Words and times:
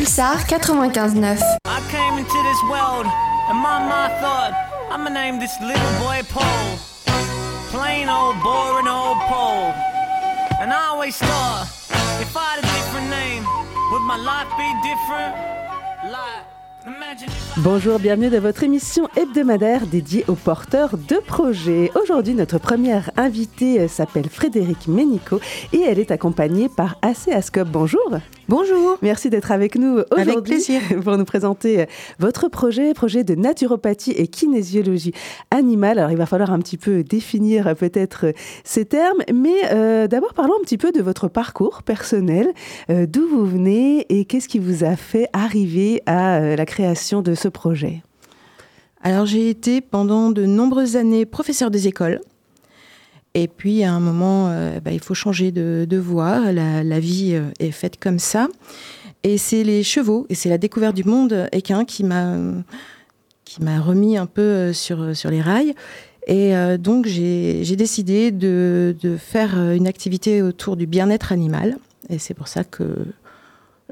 Pulsar 0.00 0.46
95.9. 0.46 1.42
I 1.66 1.80
came 1.90 2.16
into 2.16 2.40
this 2.48 2.62
world 2.72 3.04
and 3.50 3.58
my 3.58 3.78
mind 3.84 4.14
thought 4.22 4.56
I'ma 4.90 5.10
name 5.10 5.38
this 5.38 5.52
little 5.60 5.92
boy 6.00 6.22
Paul. 6.32 6.78
Plain 7.68 8.08
old 8.08 8.40
boring 8.42 8.88
old 8.88 9.18
Paul. 9.28 9.74
And 10.58 10.72
I 10.72 10.86
always 10.88 11.18
thought 11.18 11.68
if 12.18 12.34
I 12.34 12.56
had 12.56 12.64
a 12.64 12.68
different 12.78 13.10
name, 13.10 13.44
would 13.92 14.00
my 14.00 14.16
life 14.16 14.48
be 14.56 14.72
different? 14.88 15.36
Like 16.10 16.46
imagine 16.86 17.28
if 17.28 17.58
I 17.58 17.60
Bonjour, 17.62 17.98
bienvenue 17.98 18.30
dans 18.30 18.40
votre 18.40 18.64
émission 18.64 19.06
hebdomadaire 19.18 19.86
dédiée 19.86 20.24
aux 20.28 20.34
porteurs 20.34 20.96
de 20.96 21.16
projets. 21.16 21.90
Aujourd'hui, 22.02 22.32
notre 22.32 22.56
première 22.56 23.10
invitée 23.18 23.80
euh, 23.80 23.88
s'appelle 23.88 24.30
Frédéric 24.30 24.88
Ménico 24.88 25.40
et 25.74 25.82
elle 25.82 25.98
est 25.98 26.10
accompagnée 26.10 26.70
par 26.70 26.96
AC 27.02 27.28
Ascop. 27.28 27.68
Bonjour. 27.68 28.18
Bonjour. 28.50 28.98
Merci 29.00 29.30
d'être 29.30 29.52
avec 29.52 29.76
nous 29.76 30.00
aujourd'hui. 30.10 30.32
Avec 30.32 30.42
plaisir. 30.42 30.80
Pour 31.04 31.16
nous 31.16 31.24
présenter 31.24 31.82
euh, 31.82 31.86
votre 32.18 32.48
projet, 32.48 32.94
projet 32.94 33.22
de 33.22 33.36
naturopathie 33.36 34.10
et 34.10 34.26
kinésiologie 34.26 35.12
animale. 35.52 36.00
Alors, 36.00 36.10
il 36.10 36.16
va 36.16 36.26
falloir 36.26 36.50
un 36.50 36.58
petit 36.58 36.76
peu 36.76 37.04
définir 37.04 37.68
euh, 37.68 37.74
peut-être 37.74 38.26
euh, 38.26 38.32
ces 38.64 38.86
termes, 38.86 39.20
mais 39.32 39.54
euh, 39.70 40.08
d'abord 40.08 40.34
parlons 40.34 40.54
un 40.58 40.64
petit 40.64 40.78
peu 40.78 40.90
de 40.90 41.00
votre 41.00 41.28
parcours 41.28 41.84
personnel, 41.84 42.52
euh, 42.90 43.06
d'où 43.06 43.24
vous 43.28 43.46
venez 43.46 44.04
et 44.08 44.24
qu'est-ce 44.24 44.48
qui 44.48 44.58
vous 44.58 44.82
a 44.82 44.96
fait 44.96 45.28
arriver 45.32 46.02
à 46.06 46.38
euh, 46.38 46.56
la 46.56 46.66
création 46.66 47.22
de 47.22 47.36
ce 47.36 47.46
projet? 47.46 48.02
Alors 49.00 49.26
j'ai 49.26 49.48
été 49.48 49.80
pendant 49.80 50.32
de 50.32 50.44
nombreuses 50.44 50.96
années 50.96 51.24
professeur 51.24 51.70
des 51.70 51.86
écoles. 51.86 52.20
Et 53.34 53.48
puis 53.48 53.84
à 53.84 53.92
un 53.92 54.00
moment, 54.00 54.48
euh, 54.48 54.80
bah, 54.80 54.92
il 54.92 55.00
faut 55.00 55.14
changer 55.14 55.52
de, 55.52 55.98
voie. 55.98 56.52
La, 56.52 57.00
vie 57.00 57.34
euh, 57.34 57.50
est 57.58 57.70
faite 57.70 57.98
comme 57.98 58.18
ça. 58.18 58.48
Et 59.22 59.38
c'est 59.38 59.64
les 59.64 59.82
chevaux 59.82 60.26
et 60.30 60.34
c'est 60.34 60.48
la 60.48 60.58
découverte 60.58 60.96
du 60.96 61.04
monde 61.04 61.48
équin 61.52 61.84
qui 61.84 62.04
m'a 62.04 62.36
qui 63.50 63.62
m'a 63.64 63.80
remis 63.80 64.16
un 64.16 64.26
peu 64.26 64.42
euh, 64.42 64.72
sur, 64.72 65.16
sur 65.16 65.30
les 65.30 65.40
rails. 65.40 65.74
Et 66.26 66.54
euh, 66.54 66.78
donc 66.78 67.06
j'ai 67.06 67.76
décidé 67.76 68.30
de, 68.30 68.94
de 69.00 69.16
faire 69.16 69.58
une 69.72 69.88
activité 69.88 70.40
autour 70.42 70.76
du 70.76 70.86
bien-être 70.86 71.32
animal. 71.32 71.76
Et 72.08 72.18
c'est 72.18 72.34
pour 72.34 72.46
ça 72.46 72.62
que 72.62 72.84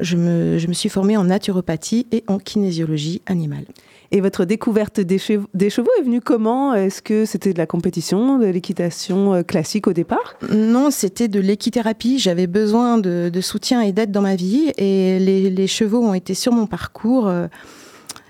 je 0.00 0.16
me, 0.16 0.58
je 0.58 0.66
me 0.66 0.72
suis 0.72 0.88
formée 0.88 1.16
en 1.16 1.24
naturopathie 1.24 2.06
et 2.12 2.24
en 2.26 2.38
kinésiologie 2.38 3.22
animale. 3.26 3.64
Et 4.10 4.22
votre 4.22 4.46
découverte 4.46 5.00
des, 5.00 5.18
chev- 5.18 5.44
des 5.52 5.68
chevaux 5.68 5.90
est 6.00 6.02
venue 6.02 6.22
comment? 6.22 6.72
Est-ce 6.72 7.02
que 7.02 7.26
c'était 7.26 7.52
de 7.52 7.58
la 7.58 7.66
compétition, 7.66 8.38
de 8.38 8.46
l'équitation 8.46 9.34
euh, 9.34 9.42
classique 9.42 9.86
au 9.86 9.92
départ? 9.92 10.36
Non, 10.50 10.90
c'était 10.90 11.28
de 11.28 11.40
l'équithérapie. 11.40 12.18
J'avais 12.18 12.46
besoin 12.46 12.96
de, 12.96 13.30
de 13.30 13.40
soutien 13.42 13.82
et 13.82 13.92
d'aide 13.92 14.10
dans 14.10 14.22
ma 14.22 14.34
vie. 14.34 14.72
Et 14.78 15.18
les, 15.18 15.50
les 15.50 15.66
chevaux 15.66 16.02
ont 16.02 16.14
été 16.14 16.32
sur 16.32 16.52
mon 16.52 16.66
parcours. 16.66 17.28
euh, 17.28 17.48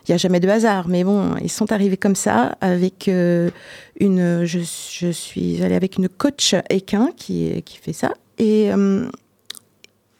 Il 0.09 0.11
n'y 0.11 0.15
a 0.15 0.19
jamais 0.19 0.41
de 0.41 0.49
hasard, 0.49 0.89
mais 0.89 1.05
bon, 1.05 1.37
ils 1.41 1.51
sont 1.51 1.71
arrivés 1.71 1.97
comme 1.97 2.17
ça, 2.17 2.57
avec 2.61 3.07
euh, 3.07 3.51
une. 4.01 4.45
Je, 4.45 4.59
je 4.59 5.13
suis 5.13 5.63
allée 5.63 5.77
avec 5.77 5.97
une 5.97 6.09
coach 6.09 6.57
équin 6.71 7.11
qui, 7.17 7.63
qui 7.63 7.79
fait 7.79 7.93
ça. 7.93 8.15
Et, 8.39 8.73
euh, 8.73 9.07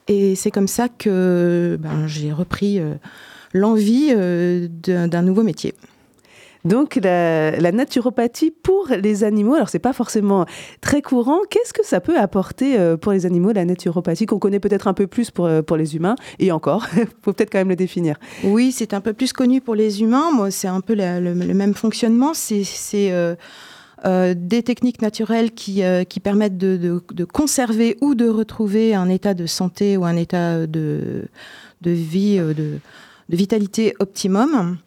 et 0.09 0.35
c'est 0.35 0.51
comme 0.51 0.69
ça 0.69 0.89
que 0.89 1.79
ben, 1.81 2.07
j'ai 2.07 2.33
repris 2.33 2.79
euh, 2.81 2.95
l'envie 3.55 4.09
euh, 4.17 4.69
d'un 4.87 5.23
nouveau 5.23 5.43
métier. 5.43 5.75
Donc 6.65 6.97
la, 7.03 7.53
la 7.53 7.71
naturopathie 7.73 8.51
pour 8.51 8.89
les 8.91 9.23
animaux, 9.23 9.55
alors 9.55 9.69
c'est 9.69 9.79
pas 9.79 9.93
forcément 9.93 10.45
très 10.81 11.03
courant. 11.03 11.39
Qu'est-ce 11.49 11.73
que 11.73 11.87
ça 11.87 12.01
peut 12.01 12.19
apporter 12.19 12.79
euh, 12.79 12.97
pour 12.97 13.13
les 13.13 13.27
animaux, 13.27 13.53
la 13.53 13.65
naturopathie, 13.65 14.27
qu'on 14.27 14.41
connaît 14.41 14.59
peut-être 14.59 14.89
un 14.89 14.93
peu 14.93 15.07
plus 15.07 15.31
pour, 15.31 15.49
pour 15.65 15.77
les 15.77 15.95
humains 15.95 16.17
Et 16.41 16.51
encore, 16.51 16.87
faut 17.23 17.33
peut-être 17.33 17.51
quand 17.53 17.59
même 17.59 17.69
le 17.69 17.77
définir. 17.77 18.17
Oui, 18.43 18.73
c'est 18.73 18.93
un 18.93 19.01
peu 19.01 19.13
plus 19.13 19.33
connu 19.33 19.61
pour 19.61 19.77
les 19.77 20.03
humains. 20.03 20.33
Moi, 20.35 20.51
c'est 20.51 20.69
un 20.69 20.81
peu 20.81 20.95
la- 20.95 21.21
le, 21.21 21.33
le 21.33 21.55
même 21.55 21.75
fonctionnement. 21.75 22.33
C'est, 22.35 22.65
euh, 24.05 24.35
des 24.37 24.63
techniques 24.63 25.03
naturelles 25.03 25.51
qui, 25.53 25.83
euh, 25.83 26.05
permettent 26.23 26.59
de, 26.59 27.03
conserver 27.25 27.97
ou 28.01 28.15
de 28.15 28.29
retrouver 28.29 28.95
un 28.95 29.09
état 29.09 29.35
de 29.35 29.47
santé 29.47 29.97
ou 29.97 30.05
un 30.05 30.17
état 30.17 30.67
de, 30.67 31.29
vie, 31.85 32.39
euh, 32.39 32.55
de, 32.55 32.79
vitalité 33.29 33.95
optimum. 33.99 34.79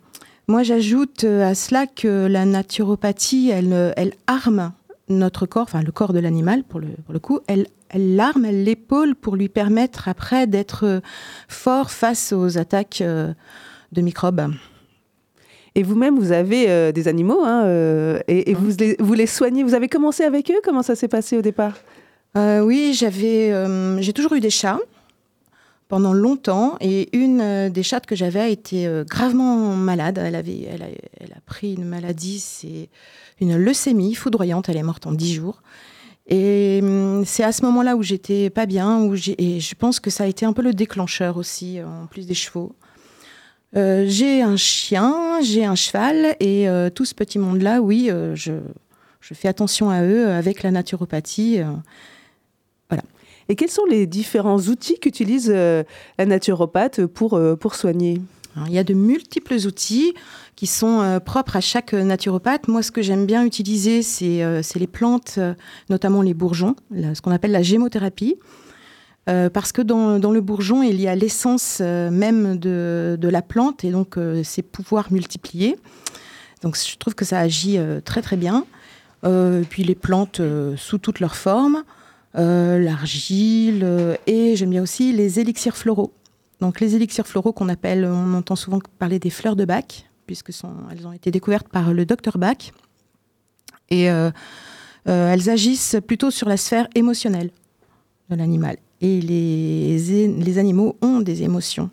Moi, 0.47 0.63
j'ajoute 0.63 1.23
à 1.23 1.55
cela 1.55 1.87
que 1.87 2.27
la 2.27 2.45
naturopathie, 2.45 3.49
elle, 3.49 4.13
arme 4.27 4.71
notre 5.09 5.45
corps, 5.45 5.63
enfin 5.63 5.81
le 5.81 5.91
corps 5.91 6.13
de 6.13 6.19
l'animal 6.19 6.63
pour 6.63 6.79
le, 6.79 6.87
pour 7.05 7.13
le 7.13 7.19
coup, 7.19 7.39
elle, 7.47 7.67
l'arme, 7.93 8.45
elle 8.45 8.63
l'épaule 8.63 9.15
pour 9.15 9.35
lui 9.35 9.49
permettre 9.49 10.07
après 10.07 10.47
d'être 10.47 11.01
fort 11.47 11.91
face 11.91 12.31
aux 12.31 12.57
attaques 12.57 13.03
de 13.03 14.01
microbes. 14.01 14.53
Et 15.73 15.83
vous-même, 15.83 16.19
vous 16.19 16.33
avez 16.33 16.69
euh, 16.69 16.91
des 16.91 17.07
animaux, 17.07 17.43
hein, 17.45 17.63
euh, 17.63 18.19
et, 18.27 18.51
et 18.51 18.53
vous, 18.53 18.71
les, 18.77 18.97
vous 18.99 19.13
les 19.13 19.25
soignez. 19.25 19.63
Vous 19.63 19.73
avez 19.73 19.87
commencé 19.87 20.23
avec 20.23 20.51
eux? 20.51 20.59
Comment 20.63 20.83
ça 20.83 20.95
s'est 20.95 21.07
passé 21.07 21.37
au 21.37 21.41
départ? 21.41 21.77
Euh, 22.37 22.59
oui, 22.59 22.93
j'avais, 22.93 23.53
j'ai 24.01 24.13
toujours 24.13 24.33
eu 24.33 24.39
des 24.39 24.49
chats 24.49 24.79
pendant 25.87 26.13
longtemps, 26.13 26.77
et 26.79 27.09
une 27.17 27.69
des 27.69 27.83
chattes 27.83 28.05
que 28.05 28.15
j'avais 28.15 28.39
a 28.39 28.47
été 28.47 28.89
gravement 29.09 29.75
malade. 29.75 30.21
Elle 30.21 30.35
avait, 30.35 30.67
elle 30.69 30.83
a, 30.83 30.87
elle 31.19 31.33
a 31.33 31.41
pris 31.45 31.73
une 31.73 31.85
maladie, 31.85 32.39
c'est 32.39 32.89
une 33.41 33.57
leucémie 33.57 34.13
foudroyante. 34.13 34.69
Elle 34.69 34.77
est 34.77 34.83
morte 34.83 35.07
en 35.07 35.11
dix 35.11 35.33
jours. 35.33 35.61
Et 36.27 36.79
hum, 36.81 37.23
c'est 37.25 37.43
à 37.43 37.51
ce 37.51 37.63
moment-là 37.63 37.95
où 37.97 38.03
j'étais 38.03 38.49
pas 38.49 38.65
bien, 38.65 39.01
où 39.03 39.15
j'ai, 39.15 39.35
et 39.41 39.59
je 39.59 39.75
pense 39.75 39.99
que 39.99 40.09
ça 40.09 40.23
a 40.23 40.27
été 40.27 40.45
un 40.45 40.53
peu 40.53 40.61
le 40.61 40.73
déclencheur 40.73 41.35
aussi, 41.35 41.79
en 41.81 42.07
plus 42.07 42.25
des 42.25 42.35
chevaux. 42.35 42.73
Euh, 43.75 44.05
j'ai 44.07 44.41
un 44.41 44.57
chien, 44.57 45.39
j'ai 45.41 45.63
un 45.63 45.75
cheval, 45.75 46.35
et 46.39 46.67
euh, 46.67 46.89
tout 46.89 47.05
ce 47.05 47.15
petit 47.15 47.39
monde-là, 47.39 47.81
oui, 47.81 48.09
euh, 48.09 48.35
je, 48.35 48.53
je 49.21 49.33
fais 49.33 49.47
attention 49.47 49.89
à 49.89 50.03
eux 50.03 50.29
avec 50.29 50.61
la 50.61 50.71
naturopathie. 50.71 51.61
euh, 51.61 52.97
Et 53.47 53.55
quels 53.55 53.71
sont 53.71 53.85
les 53.85 54.07
différents 54.07 54.59
outils 54.59 54.99
qu'utilise 54.99 55.49
la 55.49 56.25
naturopathe 56.25 57.05
pour, 57.05 57.39
pour 57.59 57.75
soigner? 57.75 58.21
Alors, 58.55 58.67
il 58.67 58.73
y 58.73 58.79
a 58.79 58.83
de 58.83 58.93
multiples 58.93 59.55
outils 59.65 60.13
qui 60.57 60.67
sont 60.67 61.19
propres 61.25 61.55
à 61.55 61.61
chaque 61.61 61.93
naturopathe. 61.93 62.67
Moi, 62.67 62.83
ce 62.83 62.91
que 62.91 63.01
j'aime 63.01 63.25
bien 63.25 63.45
utiliser, 63.45 64.03
c'est 64.03 64.79
les 64.79 64.87
plantes, 64.87 65.39
notamment 65.89 66.21
les 66.21 66.33
bourgeons, 66.33 66.75
ce 66.91 67.21
qu'on 67.21 67.31
appelle 67.31 67.51
la 67.51 67.63
gémothérapie. 67.63 68.35
Euh, 69.29 69.49
parce 69.49 69.71
que 69.71 69.81
dans, 69.81 70.17
le 70.17 70.41
bourgeon, 70.41 70.81
il 70.81 70.99
y 70.99 71.07
a 71.07 71.15
l'essence 71.15 71.77
euh, 71.81 72.09
même 72.09 72.57
de, 72.57 73.17
la 73.21 73.41
plante 73.41 73.83
et 73.83 73.91
donc 73.91 74.17
euh, 74.17 74.43
ses 74.43 74.63
pouvoirs 74.63 75.11
multipliés. 75.11 75.77
Donc 76.63 76.75
je 76.77 76.97
trouve 76.97 77.15
que 77.15 77.25
ça 77.25 77.39
agit 77.39 77.79
très 78.05 78.21
très 78.21 78.37
bien. 78.37 78.65
Puis 79.69 79.83
les 79.83 79.95
plantes 79.95 80.41
sous 80.77 80.97
toutes 80.99 81.19
leurs 81.19 81.35
formes, 81.35 81.83
l'argile 82.35 84.17
et 84.27 84.55
j'aime 84.55 84.69
bien 84.69 84.83
aussi 84.83 85.11
les 85.11 85.39
élixirs 85.39 85.75
floraux. 85.75 86.13
Donc 86.59 86.79
les 86.79 86.95
élixirs 86.95 87.25
floraux 87.25 87.51
qu'on 87.51 87.67
appelle, 87.67 88.05
on 88.05 88.35
entend 88.35 88.55
souvent 88.55 88.79
parler 88.99 89.17
des 89.17 89.31
fleurs 89.31 89.55
de 89.55 89.65
Bach, 89.65 90.05
puisque 90.27 90.51
elles 90.91 91.07
ont 91.07 91.13
été 91.13 91.31
découvertes 91.31 91.67
par 91.67 91.93
le 91.93 92.05
docteur 92.05 92.37
Bach. 92.37 92.71
Et 93.89 94.03
elles 95.05 95.49
agissent 95.49 95.97
plutôt 96.05 96.29
sur 96.29 96.47
la 96.47 96.57
sphère 96.57 96.87
émotionnelle 96.93 97.49
de 98.29 98.35
l'animal. 98.35 98.77
Et 99.01 99.19
les, 99.19 99.97
les 100.27 100.57
animaux 100.57 100.95
ont 101.01 101.21
des 101.21 101.41
émotions. 101.43 101.89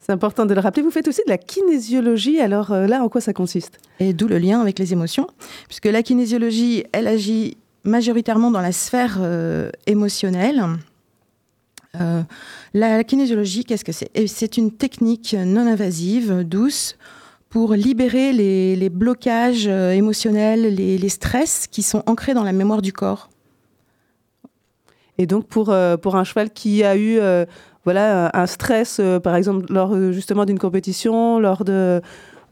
C'est 0.00 0.10
important 0.10 0.46
de 0.46 0.54
le 0.54 0.60
rappeler. 0.60 0.82
Vous 0.82 0.90
faites 0.90 1.06
aussi 1.06 1.20
de 1.24 1.30
la 1.30 1.38
kinésiologie. 1.38 2.40
Alors 2.40 2.72
euh, 2.72 2.86
là, 2.86 3.04
en 3.04 3.08
quoi 3.08 3.20
ça 3.20 3.32
consiste? 3.32 3.78
Et 4.00 4.12
d'où 4.12 4.26
le 4.26 4.38
lien 4.38 4.60
avec 4.60 4.78
les 4.78 4.92
émotions, 4.92 5.28
puisque 5.68 5.86
la 5.86 6.02
kinésiologie, 6.02 6.84
elle 6.92 7.06
agit 7.06 7.56
majoritairement 7.84 8.50
dans 8.50 8.60
la 8.60 8.72
sphère 8.72 9.18
euh, 9.20 9.70
émotionnelle. 9.86 10.64
Euh, 12.00 12.22
la, 12.74 12.96
la 12.96 13.04
kinésiologie, 13.04 13.64
qu'est-ce 13.64 13.84
que 13.84 13.92
c'est? 13.92 14.10
C'est 14.26 14.56
une 14.56 14.72
technique 14.72 15.36
non 15.38 15.66
invasive, 15.66 16.42
douce, 16.42 16.96
pour 17.50 17.74
libérer 17.74 18.32
les, 18.32 18.76
les 18.76 18.88
blocages 18.88 19.66
émotionnels, 19.66 20.74
les, 20.74 20.96
les 20.96 21.08
stress 21.10 21.66
qui 21.70 21.82
sont 21.82 22.02
ancrés 22.06 22.32
dans 22.32 22.44
la 22.44 22.52
mémoire 22.52 22.80
du 22.80 22.94
corps. 22.94 23.28
Et 25.18 25.26
donc 25.26 25.46
pour, 25.46 25.70
euh, 25.70 25.96
pour 25.96 26.16
un 26.16 26.24
cheval 26.24 26.50
qui 26.50 26.84
a 26.84 26.96
eu 26.96 27.18
euh, 27.18 27.44
voilà, 27.84 28.30
un 28.34 28.46
stress, 28.46 28.98
euh, 29.00 29.18
par 29.18 29.34
exemple, 29.34 29.66
lors 29.72 29.94
euh, 29.94 30.12
justement 30.12 30.44
d'une 30.44 30.58
compétition, 30.58 31.40
lors 31.40 31.64
de, 31.64 32.00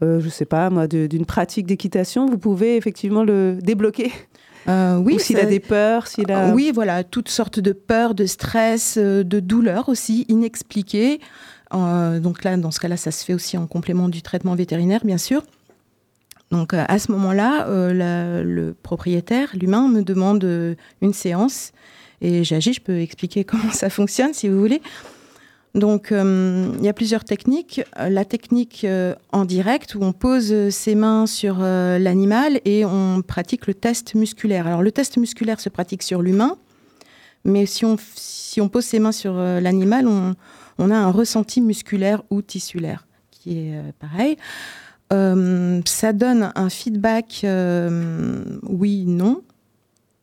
euh, 0.03 0.19
je 0.19 0.29
sais 0.29 0.45
pas 0.45 0.69
moi, 0.69 0.87
d'une 0.87 1.25
pratique 1.25 1.65
d'équitation, 1.65 2.25
vous 2.25 2.37
pouvez 2.37 2.75
effectivement 2.75 3.23
le 3.23 3.57
débloquer. 3.61 4.11
Euh, 4.67 4.97
oui, 5.05 5.15
Ou 5.15 5.19
s'il 5.19 5.39
a 5.39 5.45
des 5.45 5.59
peurs, 5.59 6.07
s'il 6.07 6.31
a... 6.31 6.53
Oui, 6.53 6.71
voilà, 6.73 7.03
toutes 7.03 7.29
sortes 7.29 7.59
de 7.59 7.71
peurs, 7.71 8.13
de 8.13 8.25
stress, 8.25 8.97
euh, 8.97 9.23
de 9.23 9.39
douleurs 9.39 9.87
aussi 9.89 10.25
inexpliquées. 10.27 11.21
Euh, 11.73 12.19
donc 12.19 12.43
là, 12.43 12.57
dans 12.57 12.71
ce 12.71 12.79
cas-là, 12.81 12.97
ça 12.97 13.11
se 13.11 13.23
fait 13.23 13.33
aussi 13.33 13.57
en 13.57 13.67
complément 13.67 14.09
du 14.09 14.21
traitement 14.21 14.55
vétérinaire, 14.55 15.05
bien 15.05 15.17
sûr. 15.17 15.43
Donc 16.51 16.73
euh, 16.73 16.83
à 16.89 16.99
ce 16.99 17.11
moment-là, 17.13 17.67
euh, 17.67 18.43
le 18.43 18.73
propriétaire, 18.73 19.49
l'humain, 19.53 19.87
me 19.87 20.01
demande 20.01 20.43
euh, 20.43 20.75
une 21.01 21.13
séance 21.13 21.71
et 22.21 22.43
j'agis. 22.43 22.73
Je 22.73 22.81
peux 22.81 22.99
expliquer 22.99 23.43
comment 23.45 23.71
ça 23.71 23.89
fonctionne 23.89 24.33
si 24.33 24.47
vous 24.47 24.59
voulez. 24.59 24.81
Donc, 25.73 26.11
euh, 26.11 26.73
il 26.79 26.83
y 26.83 26.89
a 26.89 26.93
plusieurs 26.93 27.23
techniques. 27.23 27.81
La 27.97 28.25
technique 28.25 28.83
euh, 28.83 29.15
en 29.31 29.45
direct, 29.45 29.95
où 29.95 30.03
on 30.03 30.11
pose 30.11 30.69
ses 30.69 30.95
mains 30.95 31.25
sur 31.25 31.59
euh, 31.61 31.97
l'animal 31.97 32.59
et 32.65 32.83
on 32.83 33.21
pratique 33.21 33.67
le 33.67 33.73
test 33.73 34.15
musculaire. 34.15 34.67
Alors, 34.67 34.83
le 34.83 34.91
test 34.91 35.17
musculaire 35.17 35.61
se 35.61 35.69
pratique 35.69 36.03
sur 36.03 36.21
l'humain, 36.21 36.57
mais 37.45 37.65
si 37.65 37.85
on, 37.85 37.95
si 38.15 38.59
on 38.59 38.67
pose 38.67 38.83
ses 38.83 38.99
mains 38.99 39.13
sur 39.13 39.35
l'animal, 39.35 40.07
on, 40.07 40.35
on, 40.77 40.91
a 40.91 40.95
un 40.95 41.09
ressenti 41.09 41.61
musculaire 41.61 42.21
ou 42.29 42.41
tissulaire, 42.41 43.07
qui 43.31 43.57
est 43.57 43.81
pareil. 43.99 44.37
ça 45.09 46.13
donne 46.13 46.51
un 46.53 46.69
feedback 46.69 47.45
oui, 48.63 49.05
non. 49.07 49.41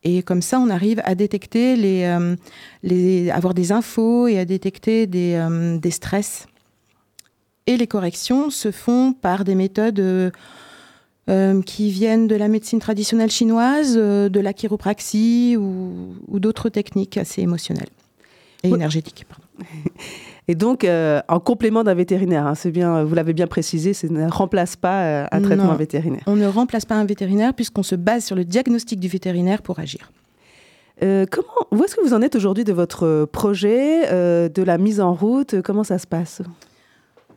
Et 0.03 0.23
comme 0.23 0.41
ça, 0.41 0.59
on 0.59 0.69
arrive 0.69 1.01
à 1.03 1.15
détecter 1.15 1.75
les, 1.75 2.03
euh, 2.03 2.35
les 2.83 3.29
avoir 3.31 3.53
des 3.53 3.71
infos 3.71 4.27
et 4.27 4.39
à 4.39 4.45
détecter 4.45 5.07
des, 5.07 5.33
euh, 5.33 5.77
des, 5.77 5.91
stress. 5.91 6.47
Et 7.67 7.75
les 7.75 7.87
corrections 7.87 8.49
se 8.49 8.71
font 8.71 9.13
par 9.13 9.43
des 9.43 9.55
méthodes 9.55 9.99
euh, 9.99 11.61
qui 11.63 11.91
viennent 11.91 12.27
de 12.27 12.35
la 12.35 12.47
médecine 12.47 12.79
traditionnelle 12.79 13.29
chinoise, 13.29 13.95
de 13.95 14.39
la 14.39 14.53
chiropraxie 14.53 15.57
ou, 15.57 16.15
ou 16.27 16.39
d'autres 16.39 16.69
techniques 16.69 17.17
assez 17.17 17.41
émotionnelles 17.41 17.89
et 18.63 18.69
énergétiques. 18.69 19.25
Pardon. 19.27 19.45
Et 20.49 20.55
donc, 20.55 20.83
euh, 20.83 21.21
en 21.27 21.39
complément 21.39 21.83
d'un 21.83 21.93
vétérinaire, 21.93 22.47
hein, 22.47 22.55
c'est 22.55 22.71
bien, 22.71 23.03
vous 23.03 23.13
l'avez 23.13 23.33
bien 23.33 23.45
précisé, 23.45 23.93
ça 23.93 24.07
ne 24.07 24.27
remplace 24.27 24.75
pas 24.75 25.03
euh, 25.03 25.25
un 25.31 25.41
traitement 25.41 25.75
vétérinaire. 25.75 26.23
On 26.25 26.35
ne 26.35 26.47
remplace 26.47 26.85
pas 26.85 26.95
un 26.95 27.05
vétérinaire 27.05 27.53
puisqu'on 27.53 27.83
se 27.83 27.93
base 27.93 28.25
sur 28.25 28.35
le 28.35 28.43
diagnostic 28.43 28.99
du 28.99 29.07
vétérinaire 29.07 29.61
pour 29.61 29.77
agir. 29.77 30.11
Euh, 31.03 31.27
comment, 31.29 31.53
où 31.71 31.83
est-ce 31.83 31.95
que 31.95 32.01
vous 32.01 32.15
en 32.15 32.23
êtes 32.23 32.35
aujourd'hui 32.35 32.63
de 32.63 32.73
votre 32.73 33.25
projet, 33.31 34.09
de 34.09 34.63
la 34.63 34.79
mise 34.79 34.99
en 34.99 35.13
route 35.13 35.61
Comment 35.61 35.83
ça 35.83 35.99
se 35.99 36.07
passe? 36.07 36.41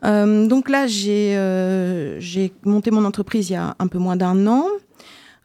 Donc 0.03 0.70
là, 0.70 0.87
j'ai 0.87 2.53
monté 2.64 2.91
mon 2.91 3.05
entreprise 3.05 3.50
il 3.50 3.53
y 3.53 3.56
a 3.56 3.76
un 3.79 3.88
peu 3.88 3.99
moins 3.99 4.17
d'un 4.17 4.47
an. 4.47 4.64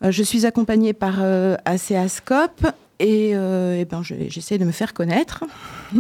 je 0.02 0.24
suis 0.24 0.46
accompagnée 0.46 0.94
par 0.94 1.20
ACASCOP 1.66 2.66
et, 3.00 3.32
euh, 3.34 3.86
ben, 3.86 4.02
j'essaie 4.02 4.58
de 4.58 4.66
me 4.66 4.72
faire 4.72 4.94
connaître. 4.94 5.44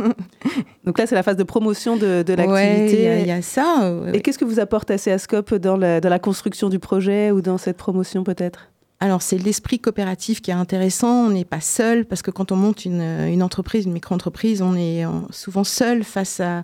Donc 0.86 0.98
là, 0.98 1.06
c'est 1.06 1.16
la 1.16 1.24
phase 1.24 1.36
de 1.36 1.44
promotion 1.44 1.96
de, 1.96 2.24
de 2.24 2.34
l'activité. 2.34 3.22
il 3.22 3.28
y, 3.28 3.32
a 3.32 3.42
ça. 3.42 3.92
et 4.14 4.22
qu'est-ce 4.22 4.38
que 4.38 4.46
vous 4.46 4.60
apporte 4.60 4.90
ACASCOP 4.90 5.56
dans 5.56 5.78
la, 5.78 6.02
dans 6.02 6.10
la 6.10 6.20
construction 6.20 6.70
du 6.70 6.80
projet 6.80 7.32
ou 7.32 7.42
dans 7.42 7.58
cette 7.58 7.78
promotion 7.78 8.24
peut-être? 8.24 8.70
Alors, 9.00 9.22
c'est 9.22 9.38
l'esprit 9.38 9.80
coopératif 9.80 10.42
qui 10.42 10.50
est 10.50 10.56
intéressant. 10.56 11.28
On 11.28 11.30
n'est 11.30 11.46
pas 11.46 11.62
seul 11.62 12.06
parce 12.06 12.24
que 12.24 12.32
quand 12.32 12.52
on 12.52 12.56
monte 12.56 12.84
une, 12.84 13.02
une 13.02 13.44
entreprise, 13.44 13.86
une 13.86 13.94
micro-entreprise, 13.94 14.64
on 14.64 14.76
est 14.76 15.04
souvent 15.30 15.64
seul 15.64 16.04
face 16.04 16.40
à 16.40 16.64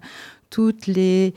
toutes 0.54 0.86
les, 0.86 1.34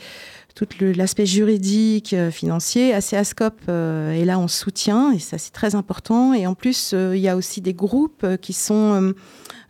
tout 0.54 0.66
l'aspect 0.80 1.24
juridique, 1.24 2.12
euh, 2.12 2.30
financier. 2.30 2.92
ACASCOP 2.92 3.54
euh, 3.70 4.12
est 4.12 4.26
là 4.26 4.38
en 4.38 4.46
soutien 4.46 5.10
et 5.12 5.18
ça 5.18 5.38
c'est 5.38 5.52
très 5.52 5.74
important. 5.74 6.34
Et 6.34 6.46
en 6.46 6.54
plus, 6.54 6.92
euh, 6.92 7.16
il 7.16 7.22
y 7.22 7.28
a 7.28 7.34
aussi 7.34 7.62
des 7.62 7.72
groupes 7.72 8.26
qui 8.42 8.52
sont 8.52 9.14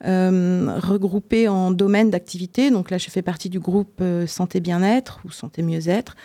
regroupés 0.02 1.48
en 1.48 1.70
domaines 1.70 2.10
d'activité. 2.10 2.70
Donc 2.70 2.90
là, 2.90 2.98
je 2.98 3.08
fais 3.08 3.22
partie 3.22 3.48
du 3.48 3.60
groupe 3.60 4.02
santé 4.26 4.60
bien-être 4.60 5.20
ou 5.24 5.30
santé 5.30 5.62
mieux-être. 5.62 6.16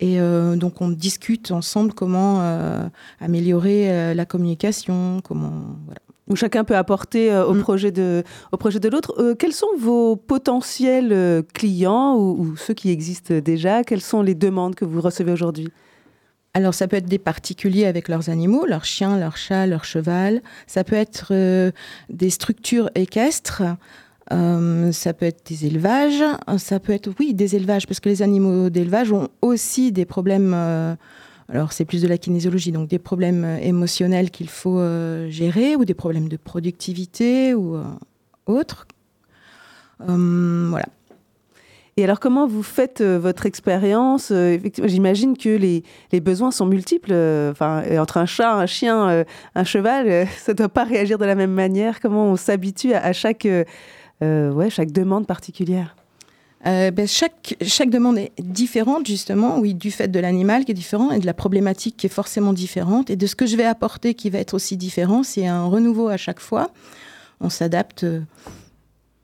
Et 0.00 0.18
donc 0.56 0.80
on 0.80 0.88
discute 0.88 1.52
ensemble 1.52 1.92
comment 1.92 2.40
améliorer 3.20 4.14
la 4.14 4.24
communication, 4.24 5.20
comment 5.22 5.76
voilà 5.84 6.00
où 6.28 6.36
chacun 6.36 6.64
peut 6.64 6.76
apporter 6.76 7.32
euh, 7.32 7.46
au, 7.46 7.54
mm. 7.54 7.60
projet 7.60 7.92
de, 7.92 8.22
au 8.52 8.56
projet 8.56 8.80
de 8.80 8.88
l'autre. 8.88 9.14
Euh, 9.18 9.34
quels 9.34 9.52
sont 9.52 9.74
vos 9.78 10.16
potentiels 10.16 11.12
euh, 11.12 11.42
clients 11.54 12.16
ou, 12.16 12.56
ceux 12.56 12.74
qui 12.74 12.90
existent 12.90 13.34
déjà? 13.38 13.82
Quelles 13.84 14.00
sont 14.00 14.22
les 14.22 14.34
demandes 14.34 14.74
que 14.74 14.84
vous 14.84 15.00
recevez 15.00 15.32
aujourd'hui? 15.32 15.68
Alors 16.54 16.74
ça 16.74 16.86
peut 16.86 16.96
être 16.96 17.06
des 17.06 17.18
particuliers 17.18 17.86
avec 17.86 18.08
leurs 18.08 18.28
animaux, 18.28 18.66
leurs 18.66 18.84
chiens, 18.84 19.18
leurs 19.18 19.38
chats, 19.38 19.66
leurs 19.66 19.84
cheval. 19.84 20.42
Ça 20.66 20.84
peut 20.84 20.96
être 20.96 21.32
des 22.10 22.28
structures 22.28 22.90
équestres. 22.94 23.62
ça 24.28 25.12
peut 25.14 25.24
être 25.24 25.46
des 25.46 25.64
élevages. 25.64 26.22
Ça 26.58 26.78
peut 26.78 26.92
être, 26.92 27.08
oui, 27.18 27.32
des 27.32 27.56
élevages, 27.56 27.86
parce 27.86 28.00
que 28.00 28.10
les 28.10 28.20
animaux 28.20 28.68
d'élevage 28.68 29.12
ont 29.12 29.28
aussi 29.40 29.92
des 29.92 30.04
problèmes 30.04 30.54
alors 31.52 31.72
c'est 31.72 31.84
plus 31.84 32.00
de 32.00 32.08
la 32.08 32.16
kinésiologie, 32.16 32.72
donc 32.72 32.88
des 32.88 32.98
problèmes 32.98 33.44
euh, 33.44 33.58
émotionnels 33.58 34.30
qu'il 34.30 34.48
faut 34.48 34.78
euh, 34.78 35.28
gérer 35.28 35.76
ou 35.76 35.84
des 35.84 35.92
problèmes 35.92 36.28
de 36.28 36.38
productivité 36.38 37.54
ou 37.54 37.76
euh, 37.76 37.84
autres. 38.46 38.86
voilà. 39.98 40.86
Et 41.98 42.04
alors, 42.04 42.20
comment 42.20 42.46
vous 42.46 42.62
faites 42.62 43.02
votre 43.02 43.44
expérience 43.44 44.32
J'imagine 44.82 45.36
que 45.36 45.50
les, 45.50 46.20
besoins 46.22 46.50
sont 46.50 46.64
multiples. 46.64 47.12
Entre 47.12 48.16
un 48.16 48.24
chat, 48.24 48.54
un 48.54 48.64
chien, 48.64 49.24
un 49.54 49.64
cheval, 49.64 50.26
ça 50.38 50.52
ne 50.52 50.56
doit 50.56 50.70
pas 50.70 50.84
réagir 50.84 51.18
de 51.18 51.26
la 51.26 51.34
même 51.34 51.52
manière. 51.52 52.00
Comment 52.00 52.24
on 52.28 52.36
s'habitue 52.36 52.94
à, 52.94 53.12
chaque 53.12 53.46
demande 54.20 55.26
particulière? 55.26 55.94
Euh, 56.64 56.90
ben, 56.92 57.08
chaque, 57.08 57.56
demande 57.88 58.18
est 58.18 58.32
différente, 58.38 59.06
justement, 59.06 59.58
oui, 59.58 59.74
du 59.74 59.90
fait 59.90 60.08
de 60.08 60.20
l'animal 60.20 60.64
qui 60.64 60.70
est 60.70 60.74
différent 60.74 61.10
et 61.10 61.18
de 61.18 61.26
la 61.26 61.34
problématique 61.34 61.96
qui 61.96 62.06
est 62.06 62.10
forcément 62.10 62.52
différente 62.52 63.10
et 63.10 63.16
de 63.16 63.26
ce 63.26 63.34
que 63.34 63.46
je 63.46 63.56
vais 63.56 63.64
apporter 63.64 64.14
qui 64.14 64.30
va 64.30 64.38
être 64.38 64.54
aussi 64.54 64.76
différent. 64.76 65.24
C'est 65.24 65.46
un 65.46 65.64
renouveau 65.64 66.08
à 66.08 66.16
chaque 66.16 66.40
fois. 66.40 66.70
On 67.40 67.50
s'adapte. 67.50 68.04
Euh, 68.04 68.20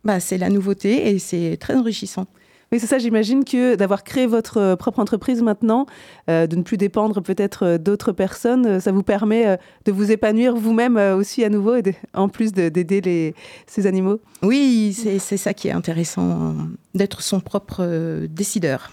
bah, 0.05 0.21
c'est 0.21 0.39
la 0.39 0.49
nouveauté 0.49 1.11
et 1.11 1.19
c'est 1.19 1.57
très 1.61 1.75
enrichissant. 1.75 2.27
Oui, 2.71 2.79
c'est 2.81 2.87
ça, 2.87 2.99
j'imagine 2.99 3.45
que 3.45 3.77
d'avoir 3.77 4.05
créé 4.05 4.27
votre 4.27 4.59
euh, 4.59 4.77
propre 4.77 4.99
entreprise 4.99 5.43
maintenant, 5.43 5.87
euh, 6.29 6.47
de 6.47 6.55
ne 6.55 6.63
plus 6.63 6.77
dépendre 6.77 7.23
peut-être 7.23 7.65
euh, 7.65 7.79
d'autres 7.79 8.13
personnes, 8.13 8.79
ça 8.79 8.93
vous 8.93 9.03
permet 9.03 9.59
de 9.87 9.93
vous 9.93 10.13
épanouir 10.13 10.55
vous-même 10.55 10.97
aussi 10.97 11.45
à 11.45 11.49
nouveau, 11.49 11.77
en 12.13 12.29
plus 12.29 12.53
d'aider 12.53 13.35
ces 13.67 13.87
animaux 13.87 14.21
Oui, 14.43 14.95
c'est 14.95 15.37
ça 15.37 15.55
qui 15.55 15.69
est 15.69 15.73
intéressant, 15.73 16.55
d'être 16.95 17.23
son 17.23 17.41
propre 17.41 18.27
décideur. 18.27 18.93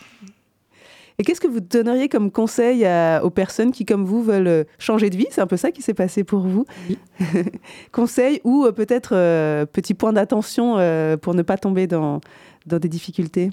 Et 1.17 1.23
qu'est-ce 1.23 1.39
que 1.39 1.47
vous 1.47 1.61
donneriez 1.61 2.09
comme 2.09 2.29
conseil 2.29 2.85
aux 3.23 3.29
personnes 3.29 3.71
qui, 3.71 3.85
comme 3.85 4.03
vous, 4.03 4.21
veulent 4.21 4.65
changer 4.79 5.09
de 5.09 5.15
vie? 5.15 5.27
C'est 5.31 5.41
un 5.41 5.47
peu 5.47 5.57
ça 5.57 5.71
qui 5.71 5.81
s'est 5.81 5.93
passé 5.93 6.23
pour 6.25 6.41
vous. 6.41 6.65
Oui. 6.89 6.97
conseil 7.93 8.41
ou 8.43 8.69
peut-être 8.75 9.11
petit 9.65 9.93
point 9.93 10.11
d'attention 10.11 10.73
pour 11.21 11.33
ne 11.33 11.41
pas 11.41 11.57
tomber 11.57 11.87
dans, 11.87 12.19
dans 12.65 12.79
des 12.79 12.89
difficultés? 12.89 13.51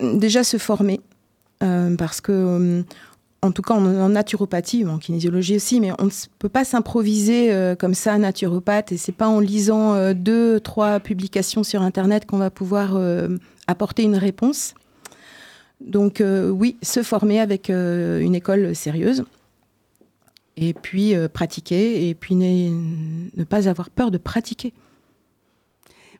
Déjà 0.00 0.44
se 0.44 0.58
former, 0.58 1.00
euh, 1.62 1.96
parce 1.96 2.20
que, 2.20 2.32
euh, 2.32 2.82
en 3.42 3.52
tout 3.52 3.62
cas 3.62 3.74
en, 3.74 4.08
naturopathie, 4.08 4.84
en 4.84 4.98
kinésiologie 4.98 5.56
aussi, 5.56 5.80
mais 5.80 5.92
on 5.98 6.06
ne 6.06 6.10
peut 6.38 6.48
pas 6.48 6.64
s'improviser 6.64 7.52
euh, 7.52 7.74
comme 7.74 7.94
ça 7.94 8.18
naturopathe, 8.18 8.92
et 8.92 8.96
c'est 8.96 9.12
pas 9.12 9.28
en 9.28 9.40
lisant 9.40 10.12
deux, 10.12 10.60
trois 10.60 11.00
publications 11.00 11.62
sur 11.62 11.82
Internet 11.82 12.26
qu'on 12.26 12.38
va 12.38 12.50
pouvoir 12.50 12.98
apporter 13.66 14.02
une 14.02 14.16
réponse. 14.16 14.74
Donc 15.80 16.22
oui, 16.22 16.76
se 16.82 17.02
former 17.02 17.40
avec 17.40 17.68
une 17.70 18.34
école 18.34 18.74
sérieuse 18.74 19.24
et 20.56 20.74
puis 20.74 21.14
pratiquer, 21.32 22.08
et 22.08 22.14
puis 22.14 22.34
ne, 22.34 23.44
pas 23.44 23.68
avoir 23.68 23.90
peur 23.90 24.10
de 24.10 24.18
pratiquer. 24.18 24.72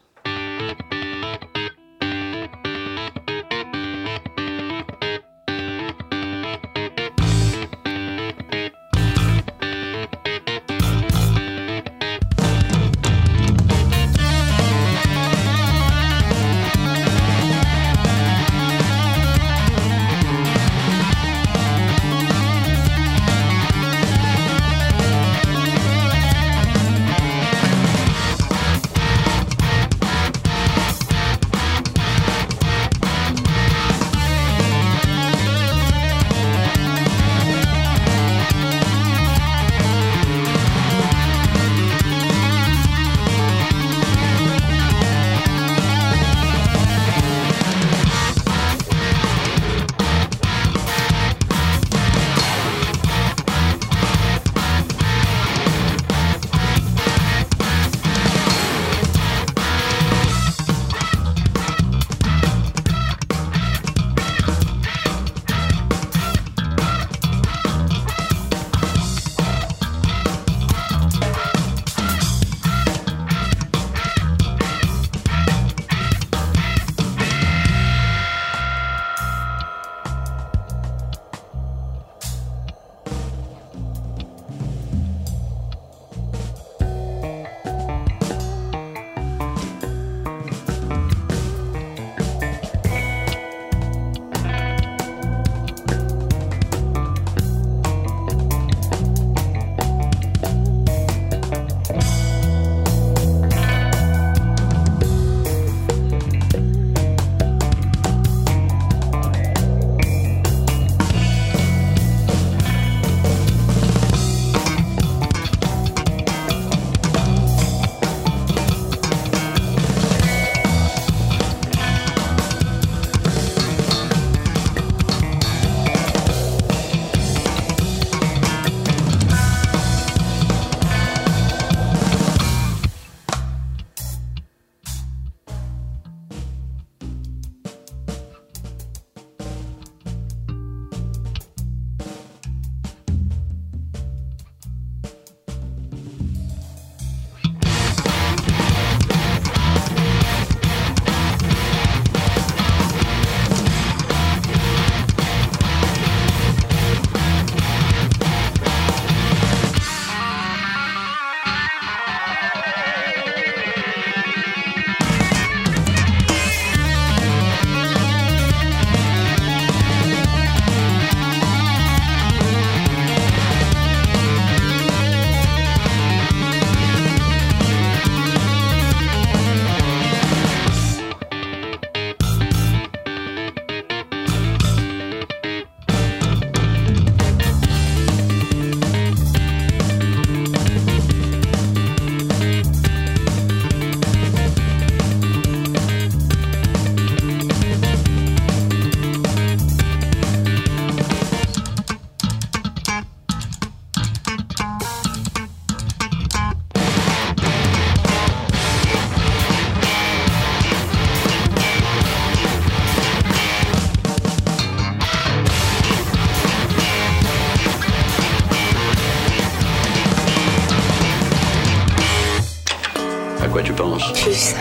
Tu 223.73 223.81
penses 223.81 224.55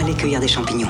Allez 0.00 0.14
cueillir 0.14 0.40
des 0.40 0.48
champignons. 0.48 0.88